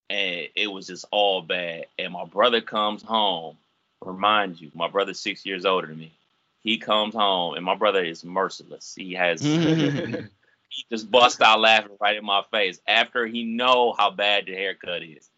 [0.10, 1.86] and it was just all bad.
[2.00, 3.58] And my brother comes home.
[4.02, 6.12] Remind you, my brother's six years older than me.
[6.62, 8.94] He comes home, and my brother is merciless.
[8.96, 14.12] He has he just bust out laughing right in my face after he know how
[14.12, 15.30] bad the haircut is.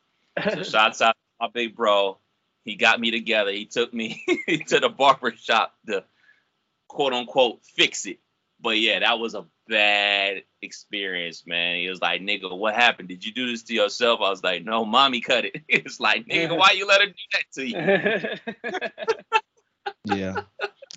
[0.54, 2.18] So shouts out to my big bro.
[2.66, 3.52] He got me together.
[3.52, 4.24] He took me
[4.68, 6.04] to the barber shop to
[6.88, 8.20] quote unquote fix it.
[8.60, 11.76] But yeah, that was a bad experience, man.
[11.78, 13.10] He was like, nigga, what happened?
[13.10, 14.22] Did you do this to yourself?
[14.22, 15.62] I was like, no, mommy cut it.
[15.68, 17.66] It's like, nigga, why you let her do that to
[20.08, 20.16] you?
[20.18, 20.42] yeah.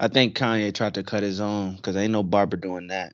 [0.01, 3.13] I think Kanye tried to cut his own because ain't no barber doing that.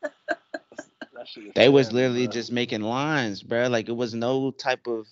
[0.00, 3.68] That shit is They was literally just making lines, bro.
[3.68, 5.06] Like it was no type of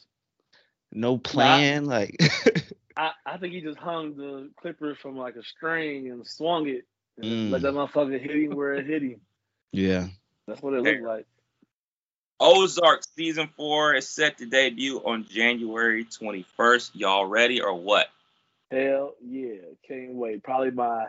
[0.93, 1.84] no plan.
[1.86, 2.16] Like
[2.97, 6.84] I, I think he just hung the clipper from like a string and swung it.
[7.18, 7.51] And Mm.
[7.51, 9.20] Let that motherfucker hit him where it hit him.
[9.72, 10.07] yeah.
[10.47, 11.26] That's what it looked like.
[12.40, 16.90] Ozark season four is set to debut on January 21st.
[16.95, 18.09] Y'all ready or what?
[18.70, 20.43] Hell yeah, can't wait.
[20.43, 21.07] Probably my,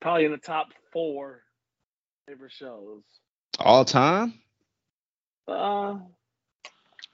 [0.00, 1.42] probably in the top four
[2.26, 3.02] favorite shows.
[3.60, 4.34] All time
[5.46, 5.98] Uh,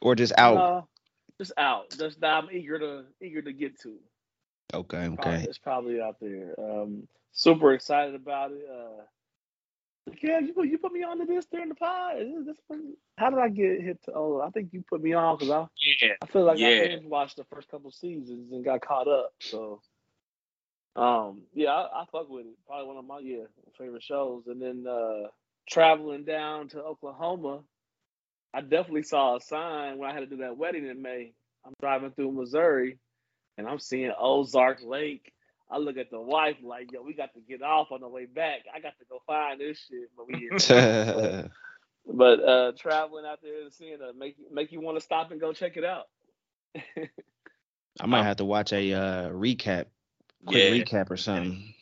[0.00, 0.56] or just out?
[0.56, 0.82] uh,
[1.38, 1.90] just out.
[1.96, 3.94] Just that I'm eager to eager to get to.
[4.74, 5.44] okay, Probably, okay.
[5.48, 6.54] it's probably out there.
[6.58, 8.64] Um, super excited about it.
[8.70, 9.02] Uh,
[10.22, 12.16] yeah, you put you put me on to this during the pod.
[12.18, 14.02] Is this one- how did I get hit?
[14.04, 15.66] To, oh, I think you put me on because I
[16.00, 16.14] Yeah.
[16.22, 16.68] I feel like Yeah.
[16.68, 19.32] I binge watched the first couple seasons and got caught up.
[19.40, 19.80] So,
[20.96, 22.54] um, yeah, I, I fuck with it.
[22.66, 23.44] Probably one of my yeah
[23.76, 24.44] favorite shows.
[24.46, 25.28] And then uh,
[25.68, 27.60] traveling down to Oklahoma,
[28.54, 31.32] I definitely saw a sign when I had to do that wedding in May.
[31.66, 32.98] I'm driving through Missouri,
[33.58, 35.32] and I'm seeing Ozark Lake.
[35.70, 38.24] I look at the wife like, yo, we got to get off on the way
[38.24, 38.60] back.
[38.74, 40.48] I got to go find this shit, but we.
[40.58, 41.50] Here.
[42.10, 45.38] But uh, traveling out there and seeing it make make you want to stop and
[45.38, 46.06] go check it out.
[48.00, 49.86] I might have to watch a uh, recap,
[50.46, 50.70] quick Yeah.
[50.70, 51.74] recap or something.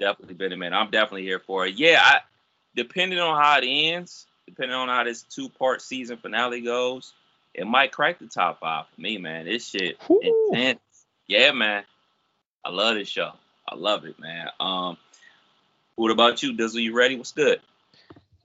[0.00, 0.72] Definitely been a man.
[0.72, 1.74] I'm definitely here for it.
[1.74, 2.20] Yeah, I,
[2.74, 7.14] depending on how it ends, depending on how this two part season finale goes,
[7.54, 9.46] it might crack the top five for me, man.
[9.46, 10.50] This shit Whew.
[10.50, 10.80] intense.
[11.26, 11.84] Yeah, man.
[12.64, 13.32] I love this show.
[13.68, 14.48] I love it, man.
[14.60, 14.96] Um,
[15.96, 16.82] what about you, Dizzle?
[16.82, 17.16] You ready?
[17.16, 17.60] What's good?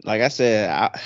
[0.03, 0.99] Like I said, I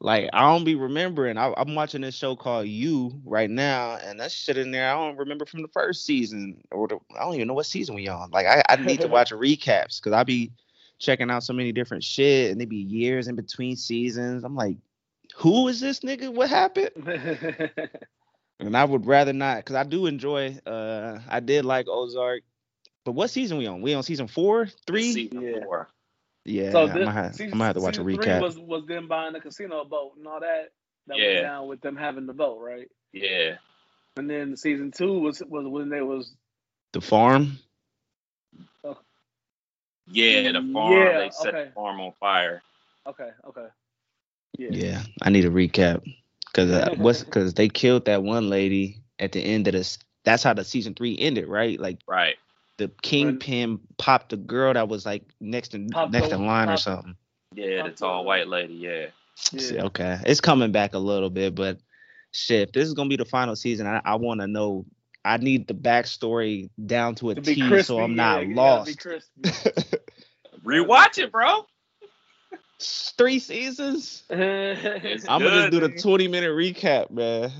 [0.00, 1.38] like I don't be remembering.
[1.38, 4.94] I, I'm watching this show called You right now, and that shit in there I
[4.94, 8.08] don't remember from the first season or the, I don't even know what season we
[8.08, 8.30] on.
[8.30, 10.50] Like I, I need to watch recaps because I be
[10.98, 14.44] checking out so many different shit, and they be years in between seasons.
[14.44, 14.76] I'm like,
[15.36, 16.32] who is this nigga?
[16.32, 16.90] What happened?
[18.60, 20.56] And I would rather not, because I do enjoy.
[20.64, 22.42] Uh, I did like Ozark,
[23.04, 23.82] but what season we on?
[23.82, 25.12] We on season four, three?
[25.12, 25.64] Season Yeah.
[25.64, 25.88] four.
[26.44, 28.42] Yeah, so I'm gonna have, season, I'm gonna have to watch a season three recap.
[28.42, 30.70] Was was them buying the casino boat and all that
[31.08, 31.26] that Yeah.
[31.26, 32.88] went down with them having the boat, right?
[33.12, 33.56] Yeah.
[34.16, 36.34] And then season two was was when they was
[36.92, 37.58] the farm.
[40.10, 40.92] Yeah, the farm.
[40.92, 41.64] Yeah, they set okay.
[41.66, 42.62] the farm on fire.
[43.06, 43.66] okay, okay.
[44.56, 44.68] Yeah.
[44.70, 46.02] Yeah, I need a recap
[46.46, 49.98] because uh, what's because they killed that one lady at the end of this.
[50.24, 51.78] That's how the season three ended, right?
[51.78, 52.36] Like Right.
[52.78, 56.68] the kingpin popped the girl that was like next in Popped next the- in line
[56.68, 57.16] or something.
[57.54, 58.74] Yeah, the tall white lady.
[58.74, 59.06] Yeah.
[59.36, 59.84] See, Yeah.
[59.84, 61.78] Okay, it's coming back a little bit, but
[62.30, 64.86] shit, if this is gonna be the final season, I, I want to know.
[65.26, 69.06] I need the backstory down to a To T, crispy, so I'm not it lost.
[70.64, 70.84] crispy.
[70.84, 71.66] Rewatch it, bro.
[73.16, 74.24] Three seasons.
[74.30, 77.52] I'm gonna just do the 20 minute recap, man.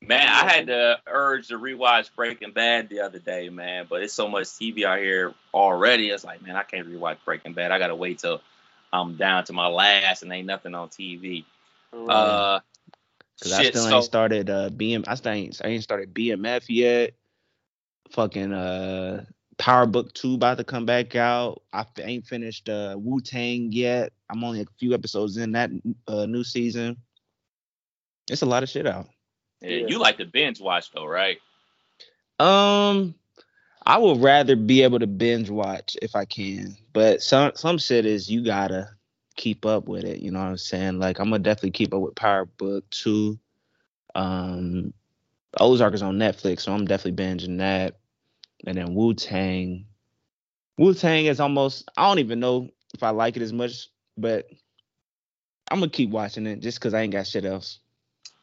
[0.00, 4.12] Man, I had the urge to rewatch Breaking Bad the other day, man, but it's
[4.12, 6.10] so much TV out here already.
[6.10, 7.72] It's like, man, I can't rewatch Breaking Bad.
[7.72, 8.40] I gotta wait till
[8.92, 11.44] I'm down to my last and ain't nothing on TV.
[11.92, 12.60] Uh,
[13.42, 15.04] Cause I still so ain't started uh BM.
[15.06, 17.14] I still ain't I ain't started BMF yet.
[18.10, 19.24] Fucking uh
[19.58, 21.62] Power Book Two about to come back out.
[21.72, 24.12] I f- ain't finished uh Wu Tang yet.
[24.30, 25.70] I'm only a few episodes in that
[26.08, 26.96] uh new season.
[28.30, 29.06] It's a lot of shit out.
[29.60, 29.86] Yeah, yeah.
[29.88, 31.38] you like to binge watch though, right?
[32.40, 33.14] Um,
[33.86, 38.06] I would rather be able to binge watch if I can, but some some shit
[38.06, 38.88] is you gotta
[39.36, 40.20] keep up with it.
[40.20, 40.98] You know what I'm saying?
[40.98, 43.38] Like I'm gonna definitely keep up with Power Book Two.
[44.14, 44.92] Um,
[45.60, 47.96] Ozark is on Netflix, so I'm definitely binging that.
[48.66, 49.86] And then Wu Tang.
[50.78, 54.46] Wu Tang is almost I don't even know if I like it as much, but
[55.70, 57.78] I'm gonna keep watching it just because I ain't got shit else.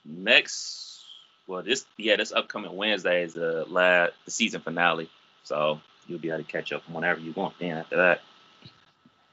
[0.06, 1.06] Next,
[1.48, 5.10] well, this yeah, this upcoming Wednesday is the last the season finale,
[5.44, 7.56] so you'll be able to catch up whenever you want.
[7.60, 8.22] Then after that.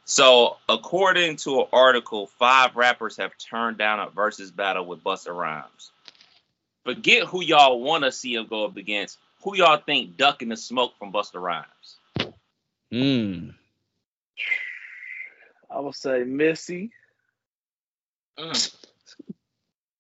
[0.05, 5.37] So, according to an article, five rappers have turned down a versus battle with Busta
[5.37, 5.91] Rhymes.
[6.85, 9.19] Forget who y'all want to see him go up against.
[9.49, 12.35] Who y'all think ducking the smoke from Busta Rhymes?
[12.93, 13.49] Hmm.
[15.71, 16.91] I would say Missy.
[18.39, 18.77] Mm.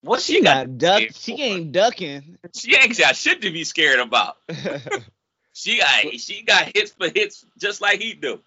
[0.03, 1.03] What she, she got duck?
[1.14, 1.42] She for?
[1.42, 2.36] ain't ducking.
[2.55, 4.36] She ain't got shit to be scared about.
[5.55, 8.40] she got she got hits for hits just like he do.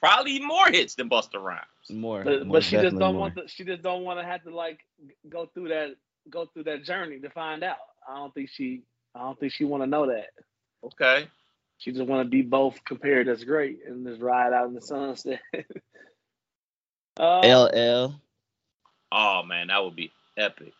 [0.00, 1.60] Probably more hits than Busta Rhymes.
[1.90, 3.20] More, but, more but she just don't more.
[3.20, 3.46] want to.
[3.46, 4.80] She just don't want to have to like
[5.28, 5.94] go through that
[6.28, 7.76] go through that journey to find out.
[8.08, 8.82] I don't think she.
[9.14, 10.30] I don't think she want to know that.
[10.84, 11.28] Okay.
[11.78, 14.82] She just want to be both compared as great and just ride out in the
[14.82, 15.40] sunset.
[17.18, 18.14] uh, LL.
[19.12, 20.72] Oh man, that would be epic.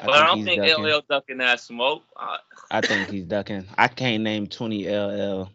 [0.00, 0.84] I but I don't think ducking.
[0.84, 2.04] LL ducking that smoke.
[2.16, 2.38] I,
[2.70, 3.66] I think he's ducking.
[3.76, 5.50] I can't name 20 LL.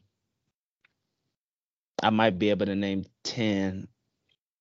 [2.02, 3.88] I might be able to name 10.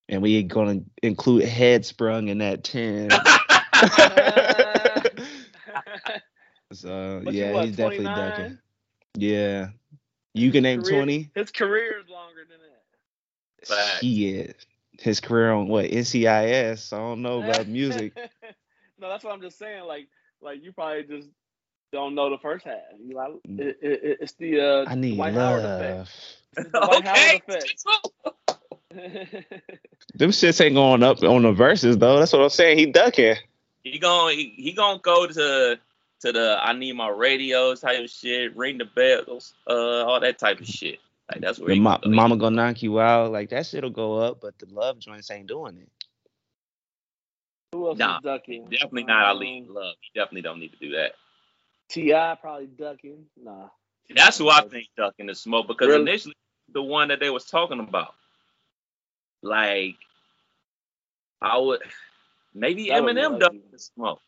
[0.09, 3.09] And we gonna include head sprung in that 10.
[6.73, 8.05] so but yeah, what, he's 29?
[8.05, 8.59] definitely ducking.
[9.15, 9.69] Yeah.
[10.35, 11.31] You can name 20?
[11.35, 12.59] His career is longer than
[13.69, 14.01] that.
[14.01, 14.55] He is.
[14.99, 15.87] His career on what?
[15.87, 16.93] NCIS.
[16.93, 18.17] I don't know about music.
[18.99, 19.85] no, that's what I'm just saying.
[19.85, 20.09] Like,
[20.41, 21.29] like you probably just
[21.93, 22.79] don't know the first half.
[22.99, 25.63] You like, it, it, it's the uh, I need White love.
[25.63, 26.11] Howard effect.
[26.75, 27.41] okay.
[30.15, 32.19] Them shits ain't going up on the Verzuz though.
[32.19, 32.79] That's what I'm saying.
[32.79, 33.37] He ducking.
[33.83, 35.79] He going he, he gonna go to
[36.23, 40.39] to the I need my radios type of shit, ring the bells, uh, all that
[40.39, 41.01] type of shit.
[41.31, 43.33] Like that's where ma- mama gonna knock you out.
[43.33, 45.89] Like that shit'll go up, but the love joints ain't doing it.
[47.73, 48.65] Who else nah, is ducking?
[48.65, 49.95] Definitely not um, Ali Love.
[50.03, 51.13] You definitely don't need to do that.
[51.89, 52.37] T.I.
[52.41, 53.25] probably ducking.
[53.43, 53.69] Nah.
[54.15, 56.03] That's who I think ducking the smoke because really?
[56.03, 56.35] initially
[56.73, 58.15] the one that they was talking about.
[59.43, 59.97] Like
[61.41, 61.81] I would
[62.55, 64.21] maybe that Eminem ducking the smoke.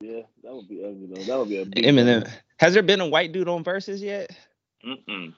[0.00, 1.22] Yeah, that would be ugly though.
[1.22, 2.24] That would be a big Eminem.
[2.24, 2.32] Thing.
[2.58, 4.30] Has there been a white dude on Verzuz yet?
[4.86, 5.34] Mm-mm.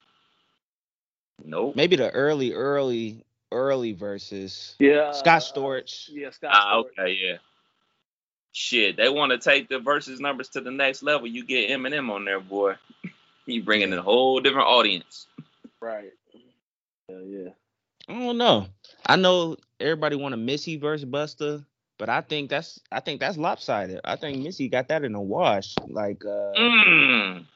[1.44, 1.76] Nope.
[1.76, 4.74] Maybe the early, early, early Verzuz.
[4.78, 5.12] Yeah.
[5.12, 6.10] Scott Storch.
[6.10, 6.50] Uh, yeah, Scott.
[6.52, 7.36] Ah, okay, yeah.
[8.52, 11.26] Shit, they want to take the Verzuz numbers to the next level.
[11.26, 12.74] You get Eminem on there, boy.
[13.46, 15.26] you bringing in a whole different audience.
[15.80, 16.12] Right.
[17.08, 17.48] Yeah, yeah.
[18.08, 18.66] I don't know.
[19.06, 21.64] I know everybody want a Missy versus Busta,
[22.00, 24.00] but I think that's I think that's lopsided.
[24.02, 25.74] I think Missy got that in a wash.
[25.86, 27.46] Like uh mm.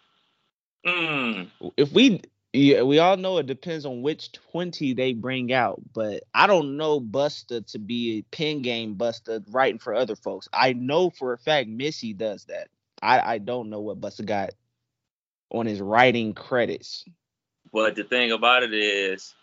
[0.87, 1.51] Mm.
[1.79, 2.21] if we
[2.53, 6.77] yeah, we all know it depends on which 20 they bring out, but I don't
[6.77, 10.47] know Busta to be a pen game Busta writing for other folks.
[10.53, 12.69] I know for a fact Missy does that.
[13.03, 14.51] I, I don't know what Busta got
[15.51, 17.07] on his writing credits.
[17.73, 19.35] But the thing about it is,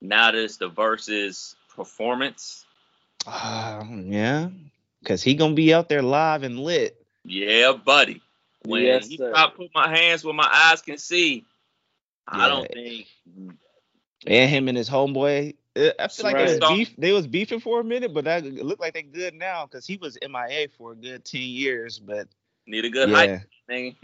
[0.00, 2.64] now that it's the Verzuz performance.
[3.26, 4.48] Uh, yeah,
[5.00, 7.04] because he gonna be out there live and lit.
[7.24, 8.20] Yeah, buddy.
[8.64, 9.32] When yes, he sir.
[9.56, 11.44] put my hands where my eyes can see,
[12.26, 13.06] I don't think.
[14.26, 15.54] And him and his homeboy.
[15.74, 16.46] Uh, I feel like right.
[16.46, 16.94] they was beef.
[16.96, 19.96] They was beefing for a minute, but that looked like they good now because he
[19.96, 21.98] was MIA for a good ten years.
[21.98, 22.28] But
[22.66, 23.16] need a good yeah.
[23.16, 23.96] hype thing.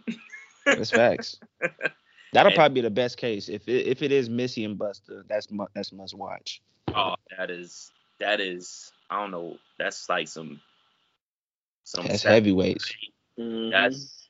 [0.64, 1.38] That's facts.
[2.32, 5.22] That'll and, probably be the best case if it, if it is Missy and Busta.
[5.28, 6.62] That's that's must watch.
[6.94, 9.58] Oh, that is that is I don't know.
[9.78, 10.60] That's like some
[11.84, 12.94] some that's heavyweights.
[13.38, 13.70] Mm-hmm.
[13.70, 14.28] That's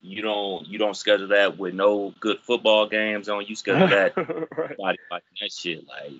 [0.00, 3.44] you don't you don't schedule that with no good football games on.
[3.46, 4.16] You schedule that
[4.56, 4.78] right.
[4.78, 5.86] like that shit.
[5.86, 6.12] Like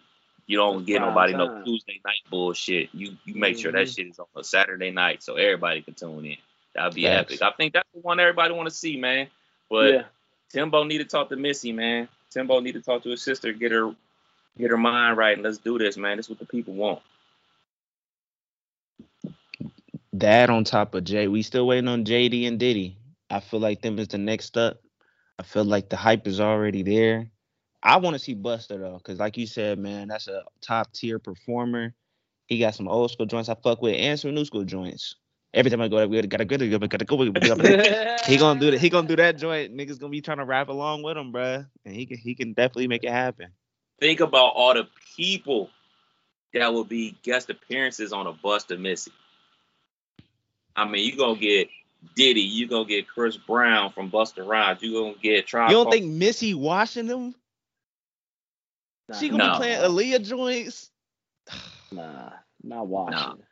[0.46, 1.58] you don't That's get nobody time.
[1.58, 2.90] no Tuesday night bullshit.
[2.92, 3.62] You you make mm-hmm.
[3.62, 3.90] sure that mm-hmm.
[3.90, 6.36] shit is on a Saturday night so everybody can tune in.
[6.74, 7.32] That'd be Thanks.
[7.32, 7.42] epic.
[7.42, 9.28] I think that's the one everybody want to see, man.
[9.70, 10.02] But yeah.
[10.50, 12.08] Timbo need to talk to Missy, man.
[12.30, 13.94] Timbo need to talk to his sister, get her
[14.58, 16.16] get her mind right, and let's do this, man.
[16.16, 17.00] This is what the people want.
[20.20, 22.98] That on top of Jay, we still waiting on JD and Diddy.
[23.28, 24.78] I feel like them is the next up.
[25.38, 27.30] I feel like the hype is already there.
[27.82, 31.18] I want to see Busta though, because like you said, man, that's a top tier
[31.18, 31.94] performer.
[32.46, 35.16] He got some old school joints I fuck with and some new school joints.
[35.52, 37.18] Every time I go, we gotta go, gotta go.
[38.26, 38.80] He gonna do that.
[38.80, 39.76] He gonna do that joint.
[39.76, 41.66] Niggas gonna be trying to rap along with him, bruh.
[41.84, 43.48] And he can he can definitely make it happen.
[44.00, 45.68] Think about all the people
[46.54, 49.12] that will be guest appearances on a Busta Missy.
[50.76, 51.68] I mean, you're gonna get
[52.14, 55.70] Diddy, you're gonna get Chris Brown from Busta Rhymes, you're gonna get Tribe.
[55.70, 57.34] You don't think Missy washing them?
[59.08, 59.52] Nah, she gonna no.
[59.52, 60.90] be playing Aaliyah joints?
[61.92, 62.30] nah,
[62.62, 63.42] not washing.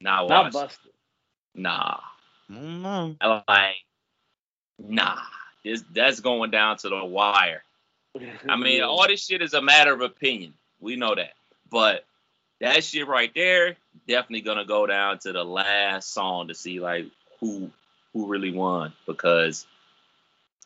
[0.00, 0.78] Nah, not, not Busta.
[1.54, 1.98] Nah.
[2.50, 3.26] Mm-hmm.
[3.48, 3.76] Like,
[4.78, 5.18] nah.
[5.64, 7.62] This that's going down to the wire.
[8.48, 10.54] I mean, all this shit is a matter of opinion.
[10.80, 11.34] We know that.
[11.70, 12.04] But
[12.62, 17.06] that shit right there, definitely gonna go down to the last song to see like
[17.40, 17.70] who
[18.12, 18.92] who really won.
[19.06, 19.66] Because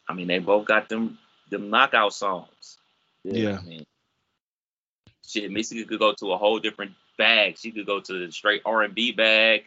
[0.09, 1.19] I mean they both got them
[1.51, 2.79] them knockout songs.
[3.25, 3.59] Yeah.
[3.59, 3.87] I mean,
[5.27, 7.59] shit, Missy could go to a whole different bag.
[7.59, 9.65] She could go to the straight R and B bag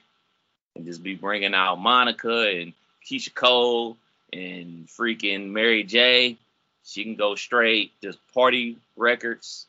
[0.75, 2.73] and just be bringing out Monica and
[3.05, 3.97] Keyshia Cole
[4.31, 6.37] and freaking Mary J.
[6.85, 9.65] She can go straight, just party records.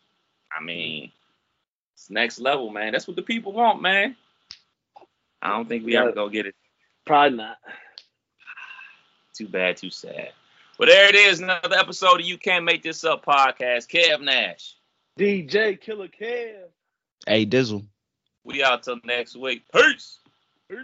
[0.57, 1.11] I mean,
[2.11, 2.93] next level, man.
[2.93, 4.17] That's what the people want, man.
[5.43, 6.55] I don't think we yeah, ever gonna get it.
[7.07, 7.57] Probably not.
[9.35, 10.33] Too bad, too sad.
[10.79, 13.89] Well, there it is, another episode of You Can't Make This Up podcast.
[13.89, 14.75] Kev Nash.
[15.19, 16.69] DJ Killer Kev.
[17.27, 17.87] Hey Dizzle.
[18.45, 19.63] We out till next week.
[19.73, 20.19] Peace.
[20.69, 20.79] Peace.